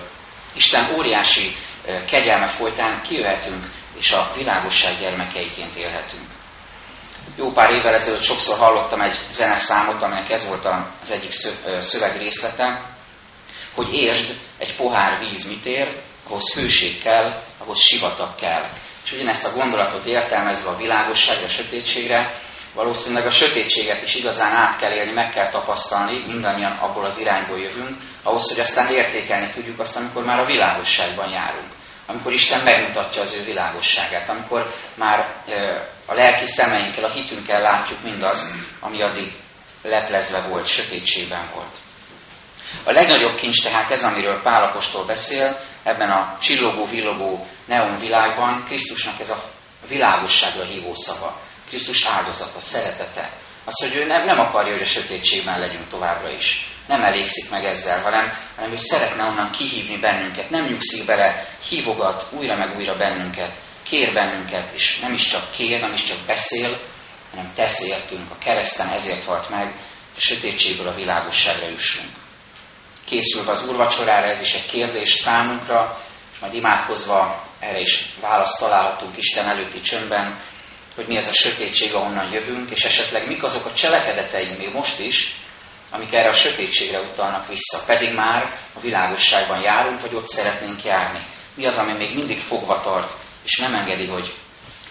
Isten 0.54 0.94
óriási 0.94 1.54
kegyelme 2.06 2.46
folytán 2.46 3.02
kijöhetünk, 3.02 3.64
és 3.98 4.12
a 4.12 4.32
világosság 4.36 4.98
gyermekeiként 5.00 5.76
élhetünk. 5.76 6.35
Jó 7.36 7.52
pár 7.52 7.74
évvel 7.74 7.94
ezelőtt 7.94 8.22
sokszor 8.22 8.58
hallottam 8.58 9.00
egy 9.00 9.16
zeneszámot, 9.30 10.02
aminek 10.02 10.30
ez 10.30 10.48
volt 10.48 10.64
az 11.00 11.10
egyik 11.10 11.32
szövegrészlete, 11.78 12.94
hogy 13.74 13.92
értsd, 13.92 14.34
egy 14.58 14.76
pohár 14.76 15.18
víz 15.18 15.48
mit 15.48 15.66
ér, 15.66 16.02
ahhoz 16.28 16.54
hőség 16.54 17.02
kell, 17.02 17.42
ahhoz 17.58 17.78
sivatag 17.78 18.34
kell. 18.34 18.70
És 19.04 19.12
ugyanezt 19.12 19.46
a 19.46 19.52
gondolatot 19.58 20.06
értelmezve 20.06 20.70
a 20.70 20.76
világosságra, 20.76 21.44
a 21.44 21.48
sötétségre, 21.48 22.34
valószínűleg 22.74 23.26
a 23.26 23.30
sötétséget 23.30 24.02
is 24.02 24.14
igazán 24.14 24.52
át 24.52 24.78
kell 24.78 24.92
élni, 24.92 25.12
meg 25.12 25.30
kell 25.30 25.50
tapasztalni, 25.50 26.26
mindannyian 26.26 26.72
abból 26.72 27.04
az 27.04 27.18
irányból 27.18 27.58
jövünk, 27.58 28.02
ahhoz, 28.22 28.48
hogy 28.48 28.60
aztán 28.60 28.92
értékelni 28.92 29.50
tudjuk 29.50 29.78
azt, 29.78 29.96
amikor 29.96 30.24
már 30.24 30.38
a 30.38 30.46
világosságban 30.46 31.30
járunk. 31.30 31.70
Amikor 32.06 32.32
Isten 32.32 32.62
megmutatja 32.62 33.22
az 33.22 33.34
ő 33.34 33.44
világosságát, 33.44 34.28
amikor 34.28 34.74
már 34.94 35.42
a 36.06 36.14
lelki 36.14 36.44
szemeinkkel, 36.44 37.04
a 37.04 37.12
hitünkkel 37.12 37.60
látjuk 37.60 38.02
mindazt, 38.02 38.54
ami 38.80 39.02
addig 39.02 39.32
leplezve 39.82 40.40
volt, 40.40 40.66
sötétségben 40.66 41.50
volt. 41.54 41.76
A 42.84 42.92
legnagyobb 42.92 43.36
kincs 43.36 43.62
tehát 43.62 43.90
ez, 43.90 44.04
amiről 44.04 44.42
Pálapostól 44.42 45.04
beszél, 45.04 45.60
ebben 45.82 46.10
a 46.10 46.36
csillogó-villogó 46.40 47.46
neon 47.66 47.98
világban, 47.98 48.64
Krisztusnak 48.64 49.20
ez 49.20 49.30
a 49.30 49.42
világosságra 49.88 50.64
hívó 50.64 50.94
szava. 50.94 51.40
Krisztus 51.68 52.06
áldozata, 52.06 52.58
szeretete. 52.58 53.32
Az, 53.64 53.82
hogy 53.82 54.00
ő 54.00 54.04
nem, 54.04 54.24
nem 54.24 54.38
akarja, 54.38 54.72
hogy 54.72 54.82
a 54.82 54.86
sötétségben 54.86 55.58
legyünk 55.58 55.88
továbbra 55.88 56.30
is. 56.30 56.75
Nem 56.86 57.02
elégszik 57.02 57.50
meg 57.50 57.64
ezzel, 57.64 58.02
hanem, 58.02 58.32
hanem 58.56 58.70
ő 58.70 58.76
szeretne 58.76 59.24
onnan 59.24 59.50
kihívni 59.50 59.98
bennünket. 59.98 60.50
Nem 60.50 60.66
nyugszik 60.66 61.06
bele, 61.06 61.44
hívogat 61.68 62.24
újra 62.32 62.56
meg 62.56 62.76
újra 62.76 62.96
bennünket, 62.96 63.56
kér 63.82 64.12
bennünket, 64.12 64.70
és 64.74 64.98
nem 64.98 65.12
is 65.12 65.26
csak 65.26 65.50
kér, 65.50 65.80
nem 65.80 65.92
is 65.92 66.04
csak 66.04 66.18
beszél, 66.26 66.78
hanem 67.30 67.52
tesz 67.54 67.86
értünk. 67.86 68.30
A 68.30 68.38
kereszten 68.38 68.88
ezért 68.88 69.24
halt 69.24 69.50
meg, 69.50 69.80
a 70.16 70.20
sötétségből 70.20 70.88
a 70.88 70.94
világosságra 70.94 71.68
jussunk. 71.68 72.10
Készülve 73.04 73.50
az 73.50 73.68
úrvacsorára, 73.68 74.26
ez 74.26 74.40
is 74.40 74.54
egy 74.54 74.66
kérdés 74.66 75.12
számunkra, 75.12 75.98
és 76.32 76.38
majd 76.38 76.54
imádkozva 76.54 77.44
erre 77.58 77.78
is 77.78 78.04
választ 78.20 78.58
találhatunk 78.58 79.16
Isten 79.16 79.48
előtti 79.48 79.80
csöndben, 79.80 80.40
hogy 80.94 81.06
mi 81.06 81.16
ez 81.16 81.28
a 81.28 81.32
sötétség, 81.32 81.94
ahonnan 81.94 82.32
jövünk, 82.32 82.70
és 82.70 82.84
esetleg 82.84 83.26
mik 83.26 83.42
azok 83.42 83.66
a 83.66 83.72
cselekedeteink 83.72 84.58
még 84.58 84.72
most 84.72 84.98
is, 84.98 85.34
amik 85.90 86.12
erre 86.12 86.28
a 86.28 86.34
sötétségre 86.34 87.00
utalnak 87.00 87.48
vissza, 87.48 87.84
pedig 87.86 88.14
már 88.14 88.58
a 88.74 88.80
világosságban 88.80 89.60
járunk, 89.60 90.00
vagy 90.00 90.14
ott 90.14 90.28
szeretnénk 90.28 90.84
járni. 90.84 91.26
Mi 91.54 91.66
az, 91.66 91.78
ami 91.78 91.92
még 91.92 92.14
mindig 92.14 92.38
fogva 92.38 92.80
tart, 92.80 93.12
és 93.44 93.58
nem 93.58 93.74
engedi, 93.74 94.06
hogy 94.06 94.34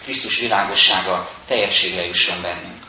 Krisztus 0.03 0.39
világossága 0.39 1.29
teljességre 1.47 2.05
jusson 2.05 2.41
bennünk. 2.41 2.83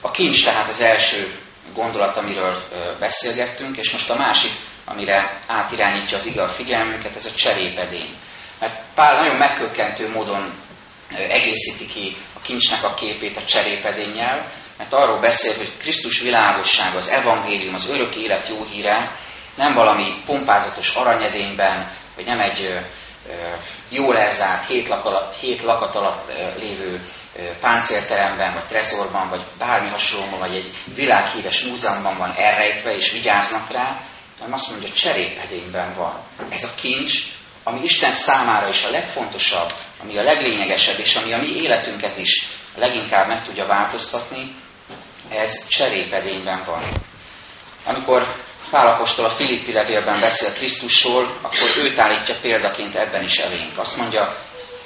A 0.00 0.10
kincs 0.10 0.44
tehát 0.44 0.68
az 0.68 0.80
első 0.80 1.38
gondolat, 1.74 2.16
amiről 2.16 2.62
beszélgettünk, 2.98 3.76
és 3.76 3.92
most 3.92 4.10
a 4.10 4.16
másik, 4.16 4.52
amire 4.84 5.40
átirányítja 5.46 6.16
az 6.16 6.26
ige 6.26 6.42
a 6.42 6.48
figyelmünket, 6.48 7.14
ez 7.14 7.26
a 7.26 7.36
cserépedény. 7.36 8.16
Mert 8.60 8.82
Pál 8.94 9.14
nagyon 9.14 9.36
megkökkentő 9.36 10.10
módon 10.10 10.52
egészíti 11.28 11.86
ki 11.92 12.16
a 12.34 12.40
kincsnek 12.40 12.84
a 12.84 12.94
képét 12.94 13.36
a 13.36 13.44
cserépedénnyel, 13.44 14.50
mert 14.78 14.92
arról 14.92 15.20
beszél, 15.20 15.56
hogy 15.56 15.76
Krisztus 15.78 16.20
világosság, 16.20 16.94
az 16.94 17.10
evangélium, 17.10 17.74
az 17.74 17.90
örök 17.90 18.16
élet 18.16 18.48
jó 18.48 18.64
híre 18.64 19.10
nem 19.56 19.72
valami 19.72 20.14
pompázatos 20.26 20.94
aranyedényben, 20.94 21.92
vagy 22.16 22.24
nem 22.24 22.40
egy 22.40 22.78
jól 23.88 24.18
elzárt, 24.18 24.66
hét, 24.66 24.88
lak 24.88 25.34
hét 25.34 25.62
lakat 25.62 25.94
alatt 25.94 26.32
lévő 26.56 27.00
páncélteremben, 27.60 28.54
vagy 28.54 28.66
trezorban, 28.66 29.28
vagy 29.28 29.44
bármi 29.58 29.88
hasonlóban, 29.88 30.38
vagy 30.38 30.54
egy 30.54 30.70
világhíres 30.94 31.64
múzeumban 31.64 32.16
van 32.16 32.34
elrejtve, 32.36 32.92
és 32.92 33.12
vigyáznak 33.12 33.70
rá, 33.70 34.00
hanem 34.38 34.52
azt 34.52 34.70
mondja, 34.70 34.88
hogy 34.88 34.96
cserépedényben 34.96 35.94
van. 35.96 36.22
Ez 36.50 36.64
a 36.64 36.80
kincs, 36.80 37.22
ami 37.64 37.82
Isten 37.82 38.10
számára 38.10 38.68
is 38.68 38.84
a 38.84 38.90
legfontosabb, 38.90 39.72
ami 40.02 40.18
a 40.18 40.22
leglényegesebb, 40.22 40.98
és 40.98 41.16
ami 41.16 41.32
a 41.32 41.38
mi 41.38 41.48
életünket 41.48 42.16
is 42.16 42.46
leginkább 42.76 43.28
meg 43.28 43.44
tudja 43.44 43.66
változtatni, 43.66 44.54
ez 45.30 45.68
cserépedényben 45.68 46.62
van. 46.66 46.92
Amikor 47.86 48.34
Pálapostól 48.70 49.24
a 49.24 49.34
Filippi 49.34 49.72
levélben 49.72 50.20
beszél 50.20 50.52
Krisztusról, 50.52 51.38
akkor 51.42 51.68
őt 51.76 51.98
állítja 51.98 52.34
példaként 52.40 52.94
ebben 52.94 53.22
is 53.22 53.38
elénk. 53.38 53.78
Azt 53.78 53.98
mondja, 53.98 54.36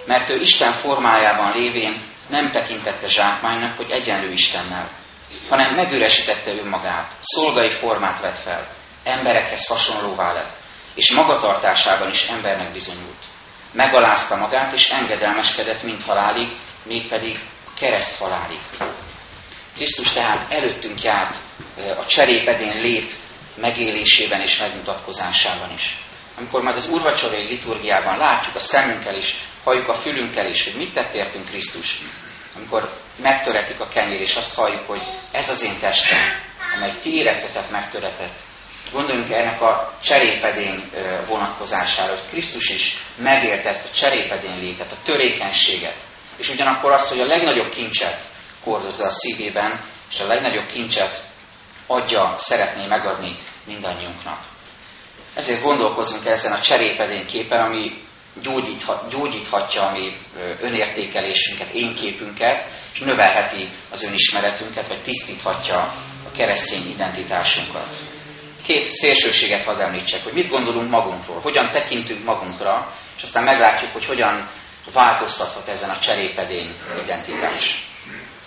mert 0.07 0.31
ő 0.31 0.37
Isten 0.37 0.73
formájában 0.73 1.53
lévén 1.53 2.05
nem 2.29 2.51
tekintette 2.51 3.07
zsákmánynak, 3.07 3.77
hogy 3.77 3.91
egyenlő 3.91 4.31
Istennel, 4.31 4.91
hanem 5.49 5.75
megüresítette 5.75 6.51
önmagát, 6.51 7.13
szolgai 7.21 7.71
formát 7.71 8.21
vett 8.21 8.39
fel, 8.39 8.69
emberekhez 9.05 9.67
hasonlóvá 9.67 10.33
lett, 10.33 10.57
és 10.95 11.13
magatartásában 11.13 12.11
is 12.11 12.29
embernek 12.29 12.73
bizonyult. 12.73 13.25
Megalázta 13.73 14.37
magát, 14.37 14.73
és 14.73 14.89
engedelmeskedett 14.89 15.83
mint 15.83 16.03
halálig, 16.03 16.57
mégpedig 16.85 17.41
kereszt 17.79 18.21
halálig. 18.21 18.61
Krisztus 19.75 20.13
tehát 20.13 20.53
előttünk 20.53 21.03
járt 21.03 21.37
a 21.99 22.07
cserépedén 22.07 22.81
lét 22.81 23.13
megélésében 23.57 24.41
és 24.41 24.59
megmutatkozásában 24.59 25.73
is. 25.73 25.97
Amikor 26.37 26.63
majd 26.63 26.77
az 26.77 26.91
úrvacsorai 26.91 27.47
liturgiában 27.47 28.19
látjuk 28.19 28.55
a 28.55 28.59
szemünkkel 28.59 29.17
is, 29.17 29.35
halljuk 29.65 29.89
a 29.89 30.01
fülünkkel 30.01 30.47
is, 30.47 30.65
hogy 30.65 30.75
mit 30.81 30.93
tett 30.93 31.15
értünk 31.15 31.49
Krisztus, 31.49 32.01
amikor 32.57 32.91
megtöretik 33.23 33.81
a 33.81 33.89
kenyér, 33.89 34.21
és 34.21 34.37
azt 34.37 34.55
halljuk, 34.55 34.87
hogy 34.87 35.03
ez 35.33 35.49
az 35.49 35.65
én 35.65 35.81
testem, 35.81 36.19
amely 36.71 36.95
ti 37.03 37.15
érettetek 37.15 37.71
megtöretett, 37.71 38.39
Gondoljunk 38.93 39.33
ennek 39.33 39.63
a 39.63 39.93
cserépedény 40.03 40.83
vonatkozására, 41.27 42.13
hogy 42.13 42.29
Krisztus 42.29 42.71
is 42.71 42.97
megélte 43.17 43.69
ezt 43.69 43.91
a 43.91 43.95
cserépedény 43.95 44.59
létet, 44.61 44.93
a 44.93 44.97
törékenységet, 45.05 45.97
és 46.37 46.49
ugyanakkor 46.49 46.93
azt, 46.93 47.09
hogy 47.09 47.21
a 47.21 47.27
legnagyobb 47.27 47.71
kincset 47.71 48.21
hordozza 48.63 49.07
a 49.07 49.11
szívében, 49.11 49.81
és 50.11 50.21
a 50.21 50.27
legnagyobb 50.27 50.67
kincset 50.67 51.17
adja, 51.87 52.35
szeretné 52.37 52.87
megadni 52.87 53.37
mindannyiunknak. 53.67 54.39
Ezért 55.35 55.63
gondolkozunk 55.63 56.27
ezen 56.27 56.53
a 56.53 56.61
cserépedén 56.61 57.27
képen, 57.27 57.61
ami 57.61 57.93
gyógyíthat, 58.43 59.11
gyógyíthatja 59.11 59.83
a 59.83 59.93
mi 59.93 60.17
önértékelésünket, 60.61 61.71
énképünket, 61.71 62.71
és 62.93 63.01
növelheti 63.01 63.69
az 63.91 64.05
önismeretünket, 64.05 64.89
vagy 64.89 65.03
tisztíthatja 65.03 65.77
a 66.27 66.31
keresztény 66.37 66.91
identitásunkat. 66.91 67.89
Két 68.65 68.85
szélsőséget 68.85 69.65
hadd 69.65 69.81
említsek, 69.81 70.23
hogy 70.23 70.33
mit 70.33 70.49
gondolunk 70.49 70.91
magunkról, 70.91 71.41
hogyan 71.41 71.69
tekintünk 71.69 72.25
magunkra, 72.25 72.95
és 73.17 73.23
aztán 73.23 73.45
meglátjuk, 73.45 73.93
hogy 73.93 74.05
hogyan 74.05 74.49
változtathat 74.93 75.69
ezen 75.69 75.91
a 75.91 75.99
cserépedény 75.99 76.77
identitás. 77.03 77.92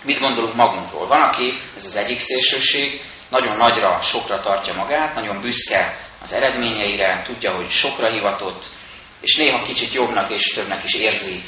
Mit 0.02 0.20
gondolunk 0.20 0.54
magunkról? 0.54 1.06
Van, 1.06 1.20
aki, 1.20 1.58
ez 1.76 1.84
az 1.84 1.96
egyik 1.96 2.18
szélsőség, 2.18 3.00
nagyon 3.30 3.56
nagyra, 3.56 4.00
sokra 4.00 4.40
tartja 4.40 4.74
magát, 4.74 5.14
nagyon 5.14 5.40
büszke 5.40 5.96
az 6.22 6.32
eredményeire, 6.32 7.22
tudja, 7.26 7.54
hogy 7.54 7.68
sokra 7.68 8.12
hivatott, 8.12 8.64
és 9.20 9.36
néha 9.36 9.62
kicsit 9.62 9.92
jobbnak 9.92 10.30
és 10.30 10.52
többnek 10.54 10.84
is 10.84 10.94
érzi, 10.94 11.42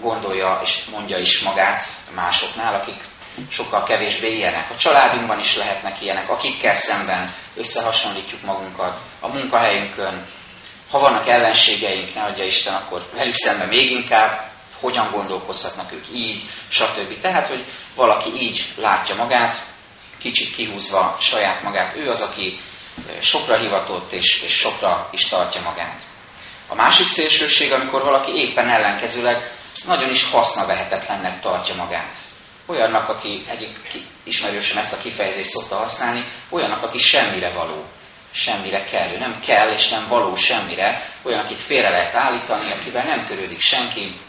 gondolja 0.00 0.60
és 0.62 0.84
mondja 0.90 1.18
is 1.18 1.42
magát 1.42 1.84
másoknál, 2.14 2.74
akik 2.74 3.04
sokkal 3.50 3.82
kevésbé 3.82 4.36
ilyenek. 4.36 4.70
A 4.70 4.76
családunkban 4.76 5.38
is 5.38 5.56
lehetnek 5.56 6.00
ilyenek, 6.00 6.30
akikkel 6.30 6.74
szemben 6.74 7.30
összehasonlítjuk 7.54 8.42
magunkat, 8.42 8.98
a 9.20 9.28
munkahelyünkön. 9.28 10.24
Ha 10.90 10.98
vannak 10.98 11.28
ellenségeink, 11.28 12.14
ne 12.14 12.22
adja 12.22 12.44
Isten, 12.44 12.74
akkor 12.74 13.06
velük 13.14 13.34
szemben 13.34 13.68
még 13.68 13.90
inkább, 13.90 14.50
hogyan 14.80 15.10
gondolkozhatnak 15.10 15.92
ők 15.92 16.04
így, 16.12 16.42
stb. 16.68 17.20
Tehát, 17.20 17.48
hogy 17.48 17.64
valaki 17.94 18.30
így 18.34 18.64
látja 18.76 19.14
magát, 19.14 19.56
kicsit 20.18 20.54
kihúzva 20.54 21.16
saját 21.20 21.62
magát. 21.62 21.96
Ő 21.96 22.08
az, 22.08 22.20
aki 22.20 22.58
sokra 23.20 23.58
hivatott 23.58 24.12
és, 24.12 24.42
és 24.42 24.52
sokra 24.52 25.08
is 25.12 25.28
tartja 25.28 25.62
magát. 25.62 26.02
A 26.68 26.74
másik 26.74 27.06
szélsőség, 27.06 27.72
amikor 27.72 28.02
valaki 28.02 28.32
éppen 28.32 28.68
ellenkezőleg 28.68 29.52
nagyon 29.86 30.10
is 30.10 30.30
hasznavehetetlennek 30.30 31.40
tartja 31.40 31.74
magát. 31.74 32.16
Olyannak, 32.66 33.08
aki 33.08 33.44
egyik 33.48 34.04
ismerősöm 34.24 34.78
ezt 34.78 34.92
a 34.92 35.02
kifejezést 35.02 35.48
szokta 35.48 35.76
használni, 35.76 36.24
olyannak, 36.50 36.82
aki 36.82 36.98
semmire 36.98 37.52
való, 37.52 37.84
semmire 38.32 38.84
kell. 38.84 39.18
nem 39.18 39.40
kell 39.40 39.72
és 39.72 39.88
nem 39.88 40.08
való 40.08 40.34
semmire, 40.34 41.10
olyan, 41.22 41.44
akit 41.44 41.60
félre 41.60 41.90
lehet 41.90 42.14
állítani, 42.14 42.72
akivel 42.72 43.04
nem 43.04 43.24
törődik 43.24 43.60
senki, 43.60 44.20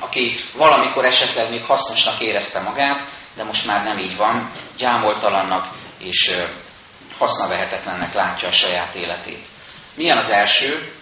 aki 0.00 0.36
valamikor 0.56 1.04
esetleg 1.04 1.50
még 1.50 1.64
hasznosnak 1.64 2.20
érezte 2.20 2.60
magát, 2.60 3.08
de 3.34 3.44
most 3.44 3.66
már 3.66 3.84
nem 3.84 3.98
így 3.98 4.16
van, 4.16 4.50
gyámoltalannak 4.76 5.74
és 5.98 6.36
hasznavehetetlennek 7.18 8.14
látja 8.14 8.48
a 8.48 8.52
saját 8.52 8.94
életét. 8.94 9.44
Milyen 9.94 10.18
az 10.18 10.30
első 10.30 10.92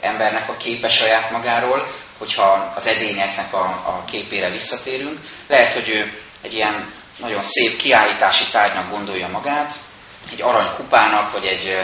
embernek 0.00 0.48
a 0.48 0.56
képe 0.56 0.88
saját 0.88 1.30
magáról, 1.30 1.86
hogyha 2.18 2.72
az 2.74 2.86
edényeknek 2.86 3.54
a, 3.54 3.64
a 3.64 4.04
képére 4.10 4.50
visszatérünk? 4.50 5.20
Lehet, 5.48 5.72
hogy 5.72 5.88
ő 5.88 6.12
egy 6.42 6.54
ilyen 6.54 6.92
nagyon 7.18 7.40
szép 7.40 7.76
kiállítási 7.76 8.44
tárgynak 8.50 8.90
gondolja 8.90 9.28
magát, 9.28 9.74
egy 10.30 10.42
aranykupának, 10.42 11.32
vagy 11.32 11.44
egy 11.44 11.78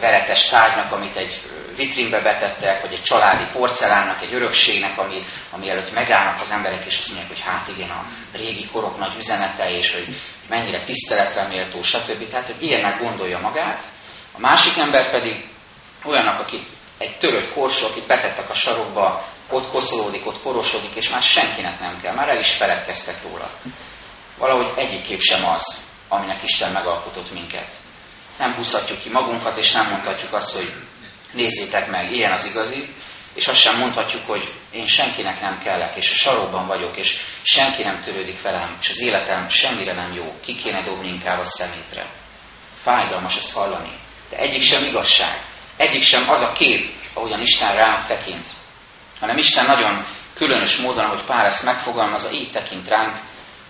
veretes 0.00 0.48
tárgynak, 0.48 0.92
amit 0.92 1.16
egy 1.16 1.42
vitrínbe 1.76 2.20
betettek, 2.22 2.82
vagy 2.82 2.92
egy 2.92 3.02
családi 3.02 3.50
porcelánnak, 3.52 4.22
egy 4.22 4.34
örökségnek, 4.34 4.98
ami, 4.98 5.24
ami 5.50 5.70
előtt 5.70 5.92
megállnak 5.92 6.40
az 6.40 6.50
emberek, 6.50 6.86
és 6.86 6.98
azt 6.98 7.08
mondják, 7.08 7.28
hogy 7.28 7.40
hát 7.40 7.68
igen, 7.76 7.90
a 7.90 8.04
régi 8.32 8.66
korok 8.66 8.98
nagy 8.98 9.16
üzenete, 9.18 9.70
és 9.70 9.94
hogy 9.94 10.06
mennyire 10.48 10.82
tiszteletre 10.82 11.46
méltó, 11.48 11.82
stb. 11.82 12.28
Tehát, 12.28 12.46
hogy 12.46 12.62
ilyennek 12.62 12.98
gondolja 13.02 13.38
magát. 13.38 13.82
A 14.32 14.40
másik 14.40 14.76
ember 14.76 15.10
pedig 15.10 15.50
olyannak, 16.04 16.40
aki 16.40 16.60
egy 16.98 17.18
törött 17.18 17.52
korsó, 17.52 17.86
akit 17.86 18.06
betettek 18.06 18.50
a 18.50 18.54
sarokba, 18.54 19.24
ott 19.50 19.70
koszolódik, 19.70 20.26
ott 20.26 20.42
porosodik, 20.42 20.94
és 20.94 21.10
már 21.10 21.22
senkinek 21.22 21.80
nem 21.80 22.00
kell, 22.00 22.14
már 22.14 22.28
el 22.28 22.38
is 22.38 22.52
feledkeztek 22.54 23.22
róla. 23.22 23.50
Valahogy 24.38 24.72
egyik 24.76 25.20
sem 25.20 25.44
az, 25.44 25.96
aminek 26.08 26.42
Isten 26.42 26.72
megalkotott 26.72 27.32
minket. 27.32 27.74
Nem 28.38 28.54
húzhatjuk 28.54 29.00
ki 29.00 29.10
magunkat, 29.10 29.58
és 29.58 29.72
nem 29.72 29.88
mondhatjuk 29.88 30.32
azt, 30.32 30.56
hogy 30.56 30.72
nézzétek 31.32 31.90
meg, 31.90 32.12
ilyen 32.12 32.32
az 32.32 32.50
igazi, 32.50 32.94
és 33.34 33.48
azt 33.48 33.60
sem 33.60 33.78
mondhatjuk, 33.78 34.26
hogy 34.26 34.54
én 34.70 34.86
senkinek 34.86 35.40
nem 35.40 35.58
kellek, 35.58 35.96
és 35.96 36.10
a 36.10 36.14
sarokban 36.14 36.66
vagyok, 36.66 36.96
és 36.96 37.20
senki 37.42 37.82
nem 37.82 38.00
törődik 38.00 38.42
velem, 38.42 38.76
és 38.80 38.88
az 38.88 39.00
életem 39.00 39.48
semmire 39.48 39.94
nem 39.94 40.12
jó, 40.12 40.34
ki 40.44 40.54
kéne 40.54 40.84
dobni 40.84 41.08
inkább 41.08 41.38
a 41.38 41.44
szemétre. 41.44 42.10
Fájdalmas 42.82 43.36
ezt 43.36 43.56
hallani. 43.56 43.92
De 44.30 44.36
egyik 44.36 44.62
sem 44.62 44.84
igazság. 44.84 45.44
Egyik 45.76 46.02
sem 46.02 46.30
az 46.30 46.42
a 46.42 46.52
kép, 46.52 46.92
ahogyan 47.14 47.40
Isten 47.40 47.74
ránk 47.74 48.06
tekint. 48.06 48.46
Hanem 49.20 49.36
Isten 49.36 49.66
nagyon 49.66 50.06
különös 50.34 50.76
módon, 50.76 51.04
ahogy 51.04 51.24
Pál 51.24 51.46
ezt 51.46 51.64
megfogalmazza, 51.64 52.32
így 52.32 52.50
tekint 52.50 52.88
ránk, 52.88 53.16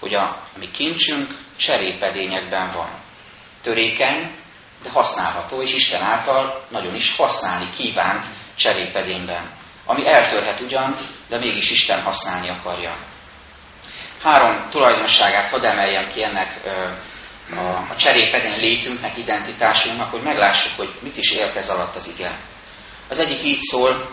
hogy 0.00 0.14
a, 0.14 0.22
a 0.24 0.58
mi 0.58 0.70
kincsünk 0.70 1.28
cserépedényekben 1.56 2.72
van. 2.72 3.00
Törékeny, 3.62 4.37
de 4.82 4.90
használható, 4.90 5.62
és 5.62 5.74
Isten 5.74 6.02
által 6.02 6.64
nagyon 6.70 6.94
is 6.94 7.16
használni 7.16 7.70
kívánt 7.70 8.26
cserépedényben. 8.56 9.50
Ami 9.86 10.08
eltörhet 10.08 10.60
ugyan, 10.60 11.08
de 11.28 11.38
mégis 11.38 11.70
Isten 11.70 12.02
használni 12.02 12.48
akarja. 12.48 12.96
Három 14.22 14.68
tulajdonságát 14.70 15.48
hadd 15.48 15.64
emeljem 15.64 16.08
ki 16.08 16.22
ennek 16.22 16.60
a, 17.90 17.96
cserépedény 17.96 18.58
létünknek, 18.58 19.16
identitásunknak, 19.16 20.10
hogy 20.10 20.22
meglássuk, 20.22 20.76
hogy 20.76 20.98
mit 21.02 21.16
is 21.16 21.32
ért 21.32 21.68
alatt 21.68 21.94
az 21.94 22.14
ige. 22.16 22.38
Az 23.08 23.18
egyik 23.18 23.42
így 23.42 23.60
szól, 23.60 24.08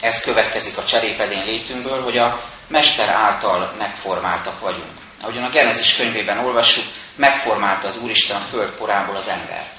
ez 0.00 0.22
következik 0.22 0.78
a 0.78 0.84
cserépedény 0.84 1.44
létünkből, 1.44 2.02
hogy 2.02 2.18
a 2.18 2.40
Mester 2.68 3.08
által 3.08 3.74
megformáltak 3.78 4.60
vagyunk. 4.60 4.92
Ahogyan 5.20 5.44
a 5.44 5.50
Genezis 5.50 5.96
könyvében 5.96 6.38
olvassuk, 6.38 6.84
megformálta 7.16 7.86
az 7.86 8.02
Úristen 8.02 8.36
a 8.36 8.44
föld 8.44 8.76
porából 8.76 9.16
az 9.16 9.28
embert. 9.28 9.78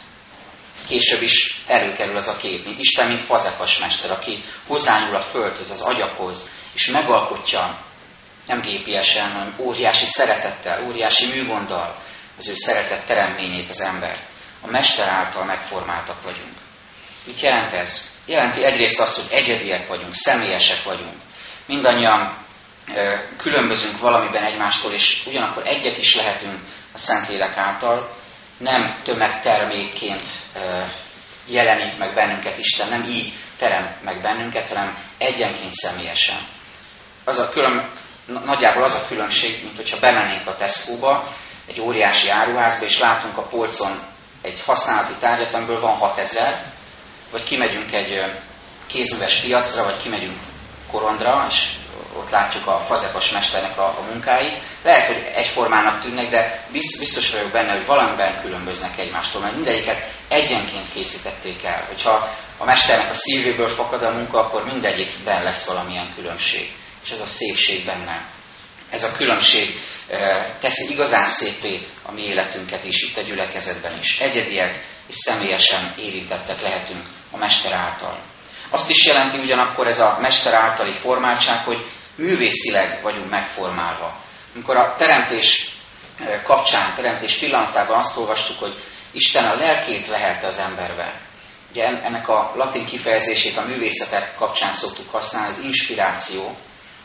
Később 0.88 1.21
is 1.21 1.62
előkerül 1.67 2.15
az 2.15 2.28
a 2.28 2.38
kép, 2.38 2.65
mint 2.65 2.80
Isten, 2.80 3.08
mint 3.08 3.19
fazekas 3.19 3.80
mester, 3.80 4.12
aki 4.12 4.43
hozzányúl 4.67 5.15
a 5.15 5.21
földhöz, 5.21 5.71
az 5.71 5.82
agyakhoz, 5.82 6.52
és 6.73 6.88
megalkotja 6.88 7.78
nem 8.47 8.62
gépiesen, 8.62 9.32
hanem 9.32 9.56
óriási 9.60 10.06
szeretettel, 10.06 10.84
óriási 10.88 11.28
műgonddal 11.28 11.95
az 12.38 12.50
ő 12.50 12.54
szeretett 12.56 13.06
teremményét, 13.06 13.69
az 13.69 13.82
embert. 13.82 14.23
A 14.62 14.67
mester 14.67 15.08
által 15.08 15.45
megformáltak 15.45 16.21
vagyunk. 16.21 16.56
Mit 17.26 17.39
jelent 17.39 17.73
ez? 17.73 18.15
Jelenti 18.26 18.65
egyrészt 18.65 19.00
azt, 19.00 19.21
hogy 19.21 19.39
egyediek 19.39 19.88
vagyunk, 19.88 20.13
személyesek 20.13 20.84
vagyunk. 20.84 21.15
Mindannyian 21.65 22.45
különbözünk 23.38 24.00
valamiben 24.00 24.43
egymástól, 24.43 24.91
és 24.91 25.23
ugyanakkor 25.26 25.67
egyek 25.67 25.97
is 25.97 26.15
lehetünk 26.15 26.60
a 26.93 26.97
Szentlélek 26.97 27.58
által, 27.58 28.15
nem 28.57 28.95
tömegtermékként 29.03 30.23
jelenít 31.45 31.99
meg 31.99 32.13
bennünket 32.13 32.57
Isten, 32.57 32.89
nem 32.89 33.03
így 33.03 33.33
terem 33.59 33.95
meg 34.03 34.21
bennünket, 34.21 34.67
hanem 34.67 34.97
egyenként 35.17 35.71
személyesen. 35.71 36.37
Az 37.25 37.37
a 37.37 37.49
külön, 37.49 37.89
nagyjából 38.25 38.83
az 38.83 38.95
a 38.95 39.07
különbség, 39.07 39.63
mint 39.63 39.75
hogyha 39.75 39.99
bemennénk 39.99 40.47
a 40.47 40.55
Tesco-ba, 40.55 41.27
egy 41.67 41.81
óriási 41.81 42.29
áruházba, 42.29 42.85
és 42.85 42.99
látunk 42.99 43.37
a 43.37 43.47
polcon 43.47 43.99
egy 44.41 44.61
használati 44.65 45.13
tárgyat, 45.19 45.53
amiből 45.53 45.79
van 45.79 45.95
6000, 45.95 46.63
vagy 47.31 47.43
kimegyünk 47.43 47.93
egy 47.93 48.37
kézműves 48.87 49.39
piacra, 49.39 49.83
vagy 49.83 50.01
kimegyünk 50.01 50.39
korondra, 50.91 51.47
és 51.49 51.69
ott 52.17 52.30
látjuk 52.30 52.67
a 52.67 52.84
fazekas 52.88 53.32
mesternek 53.32 53.77
a, 53.77 53.86
a 53.99 54.01
munkáit. 54.12 54.60
Lehet, 54.84 55.08
hogy 55.08 55.23
egyformának 55.36 56.01
tűnnek, 56.01 56.30
de 56.30 56.65
biztos 56.71 57.32
vagyok 57.32 57.51
benne, 57.51 57.77
hogy 57.77 57.86
valamiben 57.86 58.41
különböznek 58.41 58.97
egymástól, 58.97 59.41
mert 59.41 59.56
mindegyiket 59.56 60.13
egyenként 60.27 60.89
készítették 60.93 61.63
el. 61.63 61.86
Hogyha 61.88 62.30
a 62.58 62.65
mesternek 62.65 63.12
a 63.12 63.15
szívéből 63.15 63.69
fakad 63.69 64.03
a 64.03 64.12
munka, 64.12 64.39
akkor 64.39 64.63
mindegyikben 64.63 65.43
lesz 65.43 65.67
valamilyen 65.67 66.13
különbség. 66.15 66.71
És 67.03 67.10
ez 67.10 67.21
a 67.21 67.25
szépség 67.25 67.86
benne. 67.86 68.25
Ez 68.89 69.03
a 69.03 69.12
különbség 69.12 69.80
teszi 70.60 70.91
igazán 70.91 71.25
szépé 71.25 71.88
a 72.03 72.12
mi 72.12 72.21
életünket 72.21 72.84
is, 72.84 73.03
itt 73.03 73.17
a 73.17 73.21
gyülekezetben 73.21 73.99
is. 73.99 74.19
Egyediek 74.19 74.86
és 75.08 75.15
személyesen 75.15 75.93
érintettek 75.97 76.62
lehetünk 76.62 77.03
a 77.32 77.38
Mester 77.38 77.71
által. 77.71 78.19
Azt 78.69 78.89
is 78.89 79.06
jelenti 79.06 79.38
ugyanakkor 79.38 79.88
ez 79.88 79.99
a 79.99 80.17
Mester 80.21 80.53
általi 80.53 80.93
formáltság, 80.93 81.63
hogy 81.63 81.86
művészileg 82.17 82.99
vagyunk 83.01 83.30
megformálva. 83.30 84.15
Amikor 84.53 84.77
a 84.77 84.95
teremtés 84.97 85.71
kapcsán, 86.43 86.95
teremtés 86.95 87.38
pillanatában 87.38 87.97
azt 87.97 88.17
olvastuk, 88.17 88.60
hogy 88.60 88.75
Isten 89.12 89.45
a 89.45 89.56
lelkét 89.56 90.08
lehelte 90.08 90.47
az 90.47 90.60
emberbe. 90.60 91.21
Ugye 91.71 91.84
ennek 91.84 92.27
a 92.27 92.51
latin 92.56 92.86
kifejezését 92.86 93.58
a 93.58 93.65
művészetek 93.65 94.36
kapcsán 94.36 94.71
szoktuk 94.71 95.10
használni, 95.12 95.49
az 95.49 95.63
inspiráció, 95.63 96.56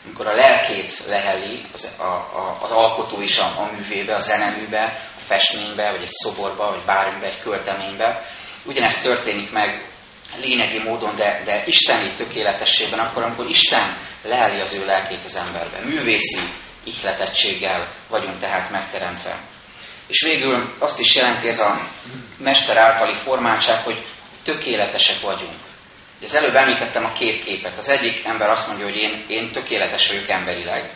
amikor 0.05 0.27
a 0.27 0.35
lelkét 0.35 1.05
leheli 1.05 1.65
az, 1.73 1.95
a, 1.99 2.03
a, 2.03 2.57
az 2.61 2.71
alkotó 2.71 3.21
is 3.21 3.39
a, 3.39 3.45
a 3.45 3.71
művébe, 3.71 4.13
a 4.13 4.19
zeneműbe, 4.19 4.83
a 5.15 5.19
festménybe, 5.19 5.91
vagy 5.91 6.01
egy 6.01 6.11
szoborba, 6.11 6.69
vagy 6.69 6.85
bármibe, 6.85 7.25
egy 7.25 7.41
költeménybe. 7.41 8.21
Ugyanezt 8.65 9.03
történik 9.03 9.51
meg 9.51 9.85
lényegi 10.37 10.79
módon, 10.83 11.15
de, 11.15 11.41
de 11.45 11.63
isteni 11.65 12.13
tökéletességben, 12.13 12.99
akkor, 12.99 13.23
amikor 13.23 13.49
Isten 13.49 13.97
leheli 14.23 14.59
az 14.59 14.79
ő 14.79 14.85
lelkét 14.85 15.23
az 15.25 15.35
emberbe. 15.35 15.79
Művészi 15.83 16.41
ihletettséggel 16.83 17.93
vagyunk 18.09 18.39
tehát 18.39 18.69
megteremtve. 18.69 19.39
És 20.07 20.21
végül 20.21 20.73
azt 20.79 20.99
is 20.99 21.15
jelenti 21.15 21.47
ez 21.47 21.59
a 21.59 21.89
mester 22.37 22.77
általi 22.77 23.17
formáltság, 23.19 23.83
hogy 23.83 24.05
tökéletesek 24.43 25.19
vagyunk. 25.21 25.55
Az 26.21 26.35
előbb 26.35 26.55
említettem 26.55 27.05
a 27.05 27.11
két 27.11 27.43
képet. 27.43 27.77
Az 27.77 27.89
egyik 27.89 28.25
ember 28.25 28.49
azt 28.49 28.67
mondja, 28.67 28.85
hogy 28.85 28.95
én, 28.95 29.25
én 29.27 29.51
tökéletes 29.51 30.07
vagyok 30.07 30.29
emberileg. 30.29 30.91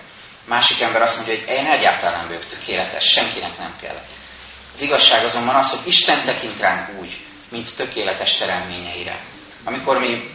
Másik 0.48 0.82
ember 0.82 1.02
azt 1.02 1.16
mondja, 1.16 1.36
hogy 1.36 1.50
én 1.50 1.66
egyáltalán 1.66 2.18
nem 2.18 2.28
vagyok 2.28 2.46
tökéletes, 2.46 3.04
senkinek 3.04 3.58
nem 3.58 3.76
kell. 3.82 3.98
Az 4.74 4.82
igazság 4.82 5.24
azonban 5.24 5.56
az, 5.56 5.78
hogy 5.78 5.88
Isten 5.88 6.24
tekint 6.24 6.60
ránk 6.60 7.00
úgy, 7.00 7.18
mint 7.52 7.76
tökéletes 7.76 8.38
teremményeire. 8.38 9.24
Amikor 9.64 9.98
mi 9.98 10.30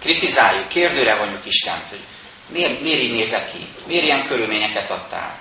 kritizáljuk, 0.00 0.68
kérdőre 0.68 1.16
vonjuk 1.16 1.46
Istent, 1.46 1.88
hogy 1.88 2.04
miért, 2.48 2.80
miért 2.80 3.00
így 3.00 3.12
nézek 3.12 3.52
ki, 3.52 3.66
miért 3.86 4.04
ilyen 4.04 4.26
körülményeket 4.26 4.90
adtál, 4.90 5.38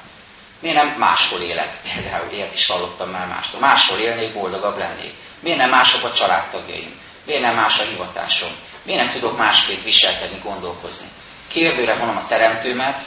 miért 0.62 0.84
nem 0.84 0.98
máshol 0.98 1.42
élek, 1.42 1.82
például 1.94 2.32
ilyet 2.32 2.54
is 2.54 2.68
hallottam 2.68 3.10
már 3.10 3.28
mástól, 3.28 3.60
máshol 3.60 4.00
élnék, 4.00 4.34
boldogabb 4.34 4.78
lennék, 4.78 5.14
miért 5.42 5.58
nem 5.58 5.70
mások 5.70 6.04
a 6.04 6.14
családtagjaim, 6.14 7.00
miért 7.26 7.42
nem 7.42 7.56
más 7.56 7.80
a 7.80 7.84
hivatásom, 7.84 8.52
miért 8.84 9.02
nem 9.02 9.12
tudok 9.12 9.38
másképp 9.38 9.82
viselkedni, 9.84 10.40
gondolkozni. 10.44 11.08
Kérdőre 11.48 11.98
vonom 11.98 12.18
a 12.18 12.28
teremtőmet, 12.28 13.02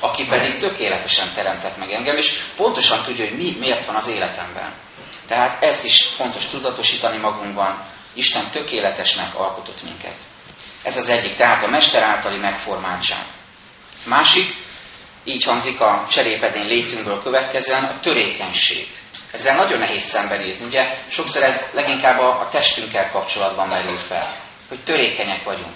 aki 0.00 0.26
pedig 0.26 0.58
tökéletesen 0.58 1.32
teremtett 1.34 1.76
meg 1.76 1.90
engem, 1.90 2.16
és 2.16 2.38
pontosan 2.56 3.02
tudja, 3.02 3.28
hogy 3.28 3.36
mi, 3.36 3.56
miért 3.58 3.84
van 3.84 3.96
az 3.96 4.08
életemben. 4.08 4.74
Tehát 5.26 5.62
ezt 5.62 5.84
is 5.84 6.02
fontos 6.02 6.48
tudatosítani 6.48 7.18
magunkban, 7.18 7.86
Isten 8.14 8.50
tökéletesnek 8.50 9.34
alkotott 9.34 9.82
minket. 9.82 10.16
Ez 10.82 10.96
az 10.96 11.08
egyik, 11.08 11.36
tehát 11.36 11.64
a 11.64 11.70
mester 11.70 12.02
általi 12.02 12.38
megformáltság. 12.38 13.24
Másik, 14.06 14.54
így 15.24 15.44
hangzik 15.44 15.80
a 15.80 16.06
cserépedén 16.10 16.66
létünkből 16.66 17.22
következően, 17.22 17.84
a 17.84 18.00
törékenység. 18.00 18.86
Ezzel 19.32 19.56
nagyon 19.56 19.78
nehéz 19.78 20.02
szembenézni, 20.02 20.66
ugye 20.66 20.94
sokszor 21.08 21.42
ez 21.42 21.70
leginkább 21.74 22.18
a, 22.18 22.40
a 22.40 22.48
testünkkel 22.48 23.10
kapcsolatban 23.10 23.68
merül 23.68 23.96
fel, 23.96 24.36
hogy 24.68 24.84
törékenyek 24.84 25.44
vagyunk. 25.44 25.72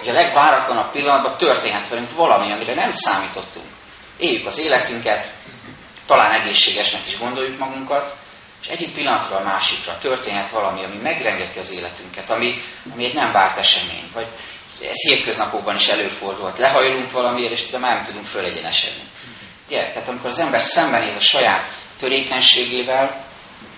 Ugye 0.00 0.10
a 0.10 0.14
legváratlanabb 0.14 0.92
pillanatban 0.92 1.36
történhet 1.36 1.88
velünk 1.88 2.12
valami, 2.12 2.52
amire 2.52 2.74
nem 2.74 2.90
számítottunk. 2.90 3.66
Éljük 4.16 4.46
az 4.46 4.58
életünket, 4.58 5.30
talán 6.06 6.40
egészségesnek 6.40 7.06
is 7.06 7.18
gondoljuk 7.18 7.58
magunkat, 7.58 8.16
és 8.66 8.72
egyik 8.72 8.94
pillanatról 8.94 9.38
a 9.38 9.42
másikra 9.42 9.98
történhet 9.98 10.50
valami, 10.50 10.84
ami 10.84 10.96
megrengeti 10.96 11.58
az 11.58 11.72
életünket, 11.72 12.30
ami, 12.30 12.60
ami 12.92 13.04
egy 13.04 13.14
nem 13.14 13.32
várt 13.32 13.58
esemény. 13.58 14.10
Vagy 14.12 14.28
ez 14.82 15.08
hétköznapokban 15.08 15.76
is 15.76 15.88
előfordulhat. 15.88 16.58
Lehajlunk 16.58 17.10
valamiért, 17.10 17.52
és 17.52 17.64
tudom, 17.64 17.80
nem 17.80 18.04
tudunk 18.04 18.24
fölegyenesedni. 18.24 19.02
Ugye? 19.66 19.90
Tehát 19.92 20.08
amikor 20.08 20.26
az 20.26 20.38
ember 20.38 20.60
szembenéz 20.60 21.16
a 21.16 21.20
saját 21.20 21.66
törékenységével, 21.98 23.24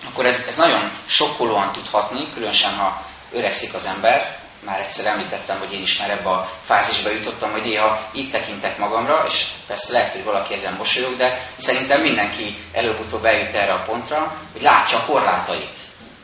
akkor 0.05 0.25
ez, 0.25 0.45
ez 0.47 0.57
nagyon 0.57 0.97
sokkolóan 1.07 1.71
tudhatni, 1.71 2.31
különösen 2.33 2.73
ha 2.73 3.05
öregszik 3.31 3.73
az 3.73 3.85
ember, 3.85 4.39
már 4.65 4.79
egyszer 4.79 5.11
említettem, 5.11 5.59
hogy 5.59 5.73
én 5.73 5.81
is 5.81 5.99
már 5.99 6.09
ebbe 6.09 6.29
a 6.29 6.49
fázisba 6.65 7.09
jutottam, 7.09 7.51
hogy 7.51 7.61
néha 7.61 8.09
itt 8.13 8.31
tekintek 8.31 8.77
magamra, 8.77 9.25
és 9.27 9.45
persze 9.67 9.93
lehet, 9.93 10.13
hogy 10.13 10.23
valaki 10.23 10.53
ezen 10.53 10.73
mosolyog, 10.73 11.15
de 11.15 11.49
szerintem 11.57 12.01
mindenki 12.01 12.57
előbb-utóbb 12.73 13.25
eljut 13.25 13.55
erre 13.55 13.73
a 13.73 13.83
pontra, 13.85 14.37
hogy 14.51 14.61
látja 14.61 14.97
a 14.97 15.05
korlátait. 15.05 15.75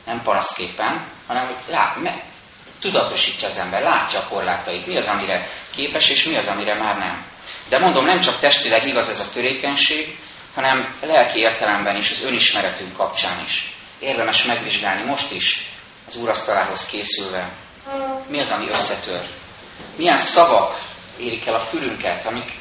Nem 0.05 0.21
panaszképpen, 0.21 1.11
hanem 1.27 1.45
hogy 1.45 1.55
lát, 1.67 2.01
me, 2.01 2.23
tudatosítja 2.81 3.47
az 3.47 3.57
ember, 3.57 3.81
látja 3.81 4.19
a 4.19 4.27
korlátait, 4.27 4.85
mi 4.85 4.97
az, 4.97 5.07
amire 5.07 5.47
képes, 5.75 6.09
és 6.09 6.25
mi 6.25 6.37
az, 6.37 6.47
amire 6.47 6.75
már 6.75 6.97
nem. 6.97 7.25
De 7.69 7.79
mondom, 7.79 8.05
nem 8.05 8.19
csak 8.19 8.39
testileg 8.39 8.87
igaz 8.87 9.09
ez 9.09 9.19
a 9.19 9.29
törékenység, 9.33 10.17
hanem 10.55 10.95
lelki 11.01 11.39
értelemben 11.39 11.95
is, 11.95 12.11
az 12.11 12.23
önismeretünk 12.23 12.93
kapcsán 12.93 13.43
is. 13.45 13.73
Érdemes 13.99 14.43
megvizsgálni 14.45 15.03
most 15.05 15.31
is, 15.31 15.69
az 16.07 16.17
úrasztalához 16.17 16.89
készülve, 16.89 17.64
mi 18.27 18.39
az, 18.39 18.51
ami 18.51 18.69
összetör? 18.69 19.21
Milyen 19.95 20.17
szavak 20.17 20.79
érik 21.17 21.47
el 21.47 21.55
a 21.55 21.65
fülünket, 21.65 22.25
amik 22.25 22.51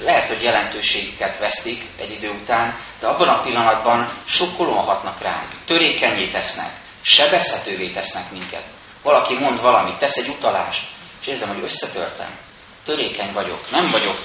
lehet, 0.00 0.28
hogy 0.28 0.42
jelentőségüket 0.42 1.38
vesztik 1.38 1.82
egy 1.98 2.10
idő 2.10 2.30
után, 2.30 2.78
de 3.00 3.06
abban 3.06 3.28
a 3.28 3.42
pillanatban 3.42 4.12
sokkolóan 4.26 4.84
hatnak 4.84 5.20
ránk, 5.20 5.48
törékenyé 5.66 6.30
tesznek, 6.30 6.70
sebezhetővé 7.02 7.88
tesznek 7.88 8.30
minket. 8.30 8.64
Valaki 9.02 9.38
mond 9.38 9.60
valamit, 9.60 9.98
tesz 9.98 10.16
egy 10.16 10.28
utalást, 10.28 10.82
és 11.20 11.26
érzem, 11.26 11.48
hogy 11.48 11.62
összetörtem. 11.62 12.38
Törékeny 12.84 13.32
vagyok, 13.32 13.70
nem 13.70 13.90
vagyok 13.90 14.16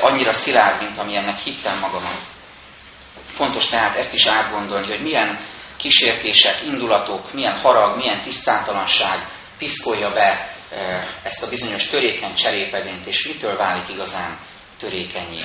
annyira 0.00 0.32
szilárd, 0.32 0.82
mint 0.82 0.98
amilyennek 0.98 1.38
hittem 1.38 1.78
magamat. 1.78 2.18
Fontos 3.34 3.66
tehát 3.68 3.96
ezt 3.96 4.14
is 4.14 4.26
átgondolni, 4.26 4.86
hogy 4.86 5.02
milyen 5.02 5.40
kísértések, 5.76 6.62
indulatok, 6.64 7.32
milyen 7.32 7.60
harag, 7.60 7.96
milyen 7.96 8.22
tisztátalanság, 8.22 9.26
piszkolja 9.58 10.12
be 10.12 10.56
ezt 11.22 11.42
a 11.42 11.48
bizonyos 11.48 11.86
törékeny 11.86 12.34
cserépedént, 12.34 13.06
és 13.06 13.26
mitől 13.26 13.56
válik 13.56 13.88
igazán 13.88 14.38
törékenyé. 14.78 15.44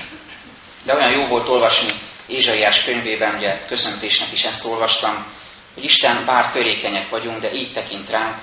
De 0.86 0.96
olyan 0.96 1.12
jó 1.12 1.28
volt 1.28 1.50
olvasni 1.50 1.94
Ézsaiás 2.28 2.84
könyvében, 2.84 3.36
ugye 3.36 3.66
köszöntésnek 3.66 4.32
is 4.32 4.44
ezt 4.44 4.66
olvastam, 4.66 5.34
hogy 5.74 5.84
Isten 5.84 6.26
bár 6.26 6.52
törékenyek 6.52 7.10
vagyunk, 7.10 7.42
de 7.42 7.52
így 7.52 7.74
tekint 7.74 8.10
ránk, 8.10 8.42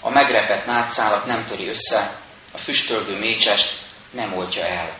a 0.00 0.10
megrepett 0.10 0.66
nátszálat 0.66 1.26
nem 1.26 1.44
töri 1.44 1.68
össze, 1.68 2.10
a 2.52 2.58
füstölgő 2.58 3.18
mécsest 3.18 3.74
nem 4.10 4.32
oltja 4.32 4.64
el. 4.64 4.96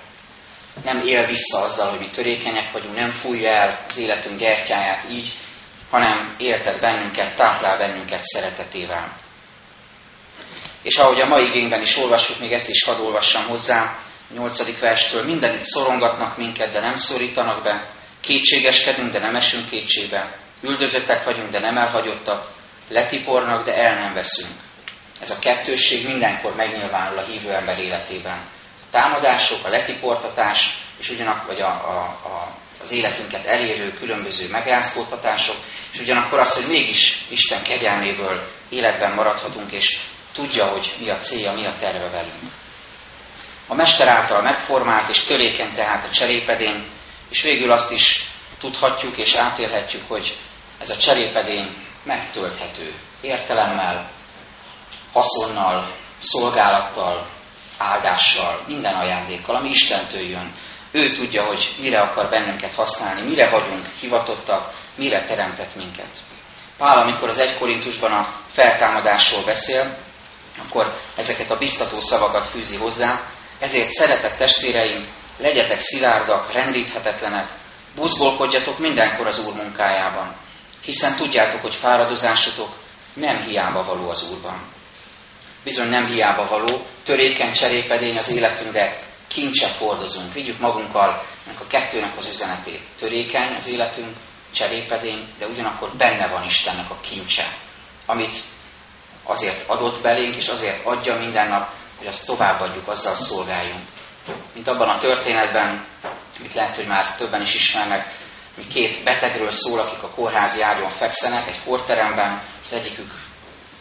Nem 0.84 0.98
él 0.98 1.26
vissza 1.26 1.62
azzal, 1.62 1.90
hogy 1.90 1.98
mi 1.98 2.10
törékenyek 2.10 2.72
vagyunk, 2.72 2.94
nem 2.94 3.10
fújja 3.10 3.50
el 3.50 3.84
az 3.88 3.98
életünk 3.98 4.38
gyertyáját 4.38 5.10
így, 5.10 5.32
hanem 5.90 6.34
éltet 6.38 6.80
bennünket, 6.80 7.36
táplál 7.36 7.78
bennünket 7.78 8.22
szeretetével. 8.22 9.16
És 10.88 10.96
ahogy 10.96 11.20
a 11.20 11.26
mai 11.26 11.46
igényben 11.46 11.82
is 11.82 11.96
olvassuk, 11.96 12.40
még 12.40 12.52
ezt 12.52 12.68
is 12.68 12.84
hadd 12.84 13.00
olvassam 13.00 13.44
hozzá, 13.46 13.98
a 14.30 14.34
nyolcadik 14.34 14.78
verstől, 14.78 15.24
mindenütt 15.24 15.62
szorongatnak 15.62 16.36
minket, 16.36 16.72
de 16.72 16.80
nem 16.80 16.92
szorítanak 16.92 17.62
be, 17.62 17.90
kétségeskedünk, 18.20 19.12
de 19.12 19.18
nem 19.18 19.36
esünk 19.36 19.68
kétségbe, 19.70 20.38
üldözöttek 20.62 21.24
vagyunk, 21.24 21.50
de 21.50 21.60
nem 21.60 21.76
elhagyottak, 21.76 22.50
letipornak, 22.88 23.64
de 23.64 23.72
el 23.72 23.94
nem 23.94 24.14
veszünk. 24.14 24.50
Ez 25.20 25.30
a 25.30 25.38
kettősség 25.38 26.06
mindenkor 26.06 26.54
megnyilvánul 26.54 27.18
a 27.18 27.24
hívő 27.24 27.50
ember 27.52 27.78
életében. 27.78 28.48
A 28.76 28.90
támadások, 28.90 29.64
a 29.64 29.68
letiportatás, 29.68 30.78
és 30.98 31.10
ugyanakkor 31.10 31.46
vagy 31.46 31.60
a, 31.60 31.70
a, 31.70 32.00
a, 32.24 32.56
az 32.80 32.92
életünket 32.92 33.44
elérő 33.44 33.92
különböző 33.92 34.48
megrázkódtatások, 34.50 35.56
és 35.92 36.00
ugyanakkor 36.00 36.38
az, 36.38 36.62
hogy 36.62 36.70
mégis 36.70 37.24
Isten 37.30 37.62
kegyelméből 37.62 38.42
életben 38.68 39.14
maradhatunk, 39.14 39.72
és 39.72 39.98
tudja, 40.38 40.66
hogy 40.66 40.96
mi 40.98 41.10
a 41.10 41.16
célja, 41.16 41.52
mi 41.52 41.66
a 41.66 41.76
terve 41.78 42.10
velünk. 42.10 42.52
A 43.66 43.74
mester 43.74 44.08
által 44.08 44.42
megformált 44.42 45.08
és 45.08 45.24
törékeny 45.24 45.74
tehát 45.74 46.06
a 46.06 46.10
cserépedény, 46.10 46.86
és 47.30 47.42
végül 47.42 47.70
azt 47.70 47.92
is 47.92 48.24
tudhatjuk 48.60 49.16
és 49.16 49.34
átélhetjük, 49.34 50.02
hogy 50.08 50.36
ez 50.78 50.90
a 50.90 50.96
cserépedény 50.96 51.74
megtölthető 52.04 52.94
értelemmel, 53.20 54.10
haszonnal, 55.12 55.94
szolgálattal, 56.18 57.26
áldással, 57.78 58.64
minden 58.66 58.94
ajándékkal, 58.94 59.56
ami 59.56 59.68
Istentől 59.68 60.28
jön. 60.28 60.54
Ő 60.92 61.12
tudja, 61.12 61.44
hogy 61.44 61.74
mire 61.80 62.00
akar 62.00 62.28
bennünket 62.28 62.74
használni, 62.74 63.22
mire 63.22 63.50
vagyunk 63.50 63.86
hivatottak, 64.00 64.74
mire 64.96 65.24
teremtett 65.26 65.76
minket. 65.76 66.10
Pál, 66.76 66.98
amikor 66.98 67.28
az 67.28 67.38
egy 67.38 67.58
Korintusban 67.58 68.12
a 68.12 68.34
feltámadásról 68.52 69.44
beszél, 69.44 70.06
akkor 70.58 70.94
ezeket 71.16 71.50
a 71.50 71.58
biztató 71.58 72.00
szavakat 72.00 72.46
fűzi 72.46 72.76
hozzá. 72.76 73.20
Ezért 73.58 73.90
szeretett 73.90 74.36
testvéreim, 74.36 75.08
legyetek 75.38 75.78
szilárdak, 75.78 76.52
rendíthetetlenek, 76.52 77.48
buzgolkodjatok 77.94 78.78
mindenkor 78.78 79.26
az 79.26 79.46
Úr 79.46 79.54
munkájában, 79.54 80.36
hiszen 80.82 81.16
tudjátok, 81.16 81.60
hogy 81.60 81.74
fáradozásotok 81.74 82.68
nem 83.14 83.42
hiába 83.42 83.84
való 83.84 84.08
az 84.08 84.30
Úrban. 84.32 84.62
Bizony 85.64 85.88
nem 85.88 86.06
hiába 86.06 86.48
való, 86.48 86.82
törékeny 87.04 87.52
cserépedény 87.52 88.16
az 88.16 88.36
életünkbe 88.36 88.98
kincset 89.28 89.76
hordozunk. 89.76 90.32
Vigyük 90.32 90.58
magunkkal 90.58 91.22
ennek 91.46 91.60
a 91.60 91.66
kettőnek 91.66 92.16
az 92.16 92.26
üzenetét. 92.26 92.82
Törékeny 92.98 93.54
az 93.54 93.68
életünk, 93.68 94.16
cserépedény, 94.54 95.28
de 95.38 95.46
ugyanakkor 95.46 95.96
benne 95.96 96.28
van 96.28 96.44
Istennek 96.44 96.90
a 96.90 97.00
kincse, 97.00 97.58
amit 98.06 98.34
azért 99.28 99.68
adott 99.68 100.02
belénk, 100.02 100.36
és 100.36 100.48
azért 100.48 100.86
adja 100.86 101.16
minden 101.16 101.48
nap, 101.48 101.68
hogy 101.98 102.06
azt 102.06 102.26
továbbadjuk, 102.26 102.88
azzal 102.88 103.14
szolgáljunk. 103.14 103.82
mint 104.54 104.68
abban 104.68 104.88
a 104.88 104.98
történetben, 104.98 105.86
amit 106.38 106.54
lehet, 106.54 106.76
hogy 106.76 106.86
már 106.86 107.14
többen 107.14 107.40
is 107.40 107.54
ismernek, 107.54 108.16
hogy 108.54 108.66
két 108.66 109.04
betegről 109.04 109.50
szól, 109.50 109.80
akik 109.80 110.02
a 110.02 110.10
kórházi 110.10 110.62
ágyon 110.62 110.90
fekszenek 110.90 111.48
egy 111.48 111.62
kórteremben, 111.64 112.42
az 112.64 112.72
egyikük 112.72 113.10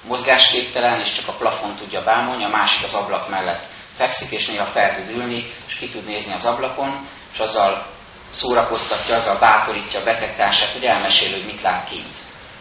mozgásképtelen, 0.07 0.99
és 0.99 1.13
csak 1.13 1.27
a 1.27 1.37
plafon 1.37 1.75
tudja 1.75 2.03
bámulni, 2.03 2.43
a 2.43 2.49
másik 2.49 2.83
az 2.83 2.93
ablak 2.93 3.29
mellett 3.29 3.65
fekszik, 3.95 4.31
és 4.31 4.47
néha 4.47 4.65
fel 4.65 4.95
tud 4.95 5.15
ülni, 5.15 5.51
és 5.67 5.75
ki 5.75 5.89
tud 5.89 6.05
nézni 6.05 6.33
az 6.33 6.45
ablakon, 6.45 7.07
és 7.33 7.39
azzal 7.39 7.85
szórakoztatja, 8.29 9.15
azzal 9.15 9.39
bátorítja 9.39 9.99
a 9.99 10.03
betegtársát, 10.03 10.71
hogy 10.71 10.83
elmesél, 10.83 11.31
hogy 11.31 11.45
mit 11.45 11.61
lát 11.61 11.89
kint. 11.89 12.15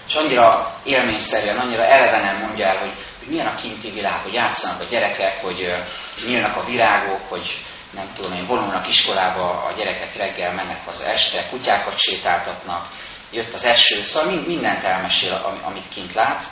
És 0.07 0.15
annyira 0.15 0.75
élményszerűen, 0.85 1.59
annyira 1.59 1.85
elevenen 1.85 2.37
mondja 2.37 2.67
el, 2.67 2.79
hogy, 2.79 2.93
hogy 3.19 3.29
milyen 3.29 3.47
a 3.47 3.55
kinti 3.55 3.91
világ, 3.91 4.23
hogy 4.23 4.33
játszanak 4.33 4.81
a 4.81 4.85
gyerekek, 4.85 5.41
hogy, 5.41 5.61
hogy 6.15 6.29
nyílnak 6.29 6.57
a 6.57 6.65
virágok, 6.65 7.29
hogy 7.29 7.65
nem 7.91 8.13
tudom 8.15 8.33
én, 8.33 8.47
vonulnak 8.47 8.89
iskolába, 8.89 9.65
a 9.65 9.73
gyerekek 9.77 10.17
reggel 10.17 10.53
mennek 10.53 10.85
haza 10.85 11.07
este, 11.07 11.47
kutyákat 11.51 11.99
sétáltatnak, 11.99 12.89
jött 13.31 13.53
az 13.53 13.65
eső, 13.65 14.03
szóval 14.03 14.41
mindent 14.47 14.85
elmesél, 14.85 15.61
amit 15.65 15.89
kint 15.89 16.15
lát, 16.15 16.43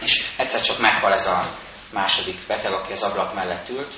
és 0.00 0.24
egyszer 0.36 0.60
csak 0.60 0.78
meghal 0.78 1.12
ez 1.12 1.26
a 1.26 1.56
második 1.92 2.46
beteg, 2.46 2.72
aki 2.72 2.92
az 2.92 3.02
ablak 3.02 3.34
mellett 3.34 3.68
ült, 3.68 3.92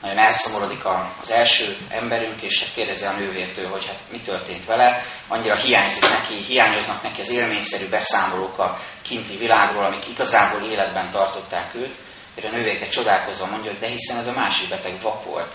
nagyon 0.00 0.18
elszomorodik 0.18 0.84
az 1.20 1.30
első 1.30 1.76
emberünk, 1.88 2.42
és 2.42 2.64
hát 2.64 2.74
kérdezi 2.74 3.06
a 3.06 3.12
nővértől, 3.12 3.70
hogy 3.70 3.86
hát 3.86 4.00
mi 4.10 4.20
történt 4.20 4.64
vele, 4.64 5.02
annyira 5.28 5.56
hiányzik 5.56 6.08
neki, 6.08 6.42
hiányoznak 6.42 7.02
neki 7.02 7.20
az 7.20 7.30
élményszerű 7.30 7.88
beszámolók 7.88 8.58
a 8.58 8.78
kinti 9.02 9.36
világról, 9.36 9.84
amik 9.84 10.08
igazából 10.08 10.68
életben 10.68 11.10
tartották 11.10 11.74
őt, 11.74 11.96
és 12.34 12.44
a 12.44 12.50
nővérke 12.50 12.86
csodálkozva 12.86 13.46
mondja, 13.46 13.70
hogy 13.70 13.80
de 13.80 13.88
hiszen 13.88 14.18
ez 14.18 14.26
a 14.26 14.32
másik 14.32 14.68
beteg 14.68 15.00
vak 15.02 15.24
volt. 15.24 15.54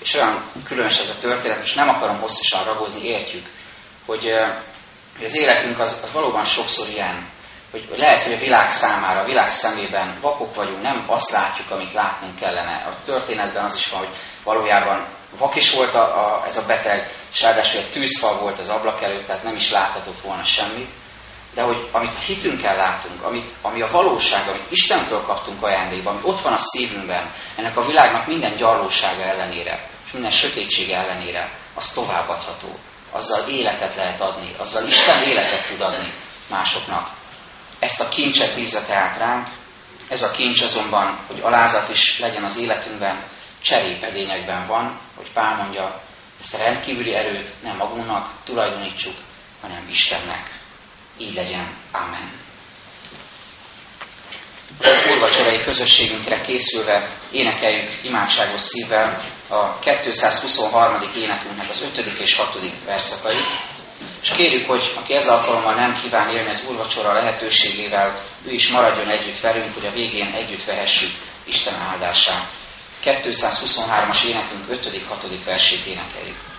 És 0.00 0.14
olyan 0.14 0.50
különös 0.64 0.98
ez 0.98 1.10
a 1.10 1.18
történet, 1.20 1.64
és 1.64 1.74
nem 1.74 1.88
akarom 1.88 2.20
hosszasan 2.20 2.64
ragozni, 2.64 3.08
értjük, 3.08 3.46
hogy 4.06 4.26
az 5.22 5.36
életünk 5.36 5.78
az, 5.78 6.02
az 6.04 6.12
valóban 6.12 6.44
sokszor 6.44 6.88
ilyen, 6.88 7.28
hogy, 7.70 7.88
lehet, 7.90 8.22
hogy 8.22 8.32
a 8.32 8.38
világ 8.38 8.68
számára, 8.68 9.20
a 9.20 9.24
világ 9.24 9.50
szemében 9.50 10.18
vakok 10.20 10.54
vagyunk, 10.54 10.82
nem 10.82 11.04
azt 11.06 11.30
látjuk, 11.30 11.70
amit 11.70 11.92
látnunk 11.92 12.38
kellene. 12.38 12.84
A 12.84 13.02
történetben 13.04 13.64
az 13.64 13.76
is 13.76 13.86
van, 13.86 13.98
hogy 13.98 14.16
valójában 14.44 15.08
vak 15.38 15.56
is 15.56 15.74
volt 15.74 15.94
a, 15.94 16.02
a, 16.02 16.46
ez 16.46 16.56
a 16.56 16.66
beteg, 16.66 17.12
és 17.32 17.42
ráadásul 17.42 17.80
egy 17.80 17.90
tűzfal 17.90 18.38
volt 18.38 18.58
az 18.58 18.68
ablak 18.68 19.02
előtt, 19.02 19.26
tehát 19.26 19.42
nem 19.42 19.54
is 19.54 19.70
láthatott 19.70 20.20
volna 20.20 20.42
semmit. 20.42 20.90
De 21.54 21.62
hogy 21.62 21.88
amit 21.92 22.14
a 22.14 22.20
hitünkkel 22.26 22.76
látunk, 22.76 23.22
amit, 23.22 23.50
ami 23.62 23.82
a 23.82 23.90
valóság, 23.90 24.48
amit 24.48 24.70
Istentől 24.70 25.22
kaptunk 25.22 25.62
ajándékban, 25.62 26.14
ami 26.14 26.24
ott 26.24 26.40
van 26.40 26.52
a 26.52 26.56
szívünkben, 26.56 27.32
ennek 27.56 27.76
a 27.76 27.86
világnak 27.86 28.26
minden 28.26 28.56
gyarlósága 28.56 29.22
ellenére, 29.22 29.90
és 30.06 30.12
minden 30.12 30.30
sötétsége 30.30 30.96
ellenére, 30.96 31.52
az 31.74 31.92
továbbadható. 31.92 32.68
Azzal 33.10 33.48
életet 33.48 33.94
lehet 33.94 34.20
adni, 34.20 34.54
azzal 34.58 34.86
Isten 34.86 35.22
életet 35.22 35.66
tud 35.68 35.80
adni 35.80 36.12
másoknak. 36.50 37.19
Ezt 37.80 38.00
a 38.00 38.08
kincset 38.08 38.54
bízza 38.54 38.84
tehát 38.86 39.18
ránk, 39.18 39.48
ez 40.08 40.22
a 40.22 40.30
kincs 40.30 40.60
azonban, 40.60 41.18
hogy 41.26 41.40
alázat 41.40 41.88
is 41.88 42.18
legyen 42.18 42.44
az 42.44 42.58
életünkben, 42.58 43.24
cserépedényekben 43.62 44.66
van, 44.66 45.00
hogy 45.16 45.32
Pál 45.32 45.56
mondja, 45.56 46.02
ezt 46.40 46.54
a 46.54 46.62
rendkívüli 46.64 47.14
erőt 47.14 47.50
nem 47.62 47.76
magunknak 47.76 48.32
tulajdonítsuk, 48.44 49.14
hanem 49.60 49.88
Istennek. 49.88 50.60
Így 51.18 51.34
legyen. 51.34 51.76
Amen. 51.92 52.32
Úrvacsorai 55.12 55.62
közösségünkre 55.64 56.40
készülve 56.40 57.08
énekeljük 57.32 58.04
imádságos 58.04 58.60
szívvel 58.60 59.20
a 59.48 59.78
223. 59.78 61.10
énekünknek 61.16 61.68
az 61.68 61.90
5. 61.96 62.06
és 62.18 62.36
6. 62.36 62.84
verszakait. 62.84 63.79
És 64.22 64.30
kérjük, 64.30 64.66
hogy 64.66 64.92
aki 64.96 65.14
ez 65.14 65.28
alkalommal 65.28 65.74
nem 65.74 66.00
kíván 66.02 66.30
élni 66.30 66.50
az 66.50 66.66
úrvacsora 66.70 67.12
lehetőségével, 67.12 68.20
ő 68.46 68.50
is 68.50 68.68
maradjon 68.68 69.10
együtt 69.10 69.40
velünk, 69.40 69.74
hogy 69.74 69.86
a 69.86 69.92
végén 69.92 70.32
együtt 70.32 70.64
vehessük 70.64 71.10
Isten 71.44 71.74
áldását. 71.74 72.48
223-as 73.04 74.24
énekünk 74.24 74.64
5.-6. 74.68 75.38
versét 75.44 75.86
énekeljük. 75.86 76.49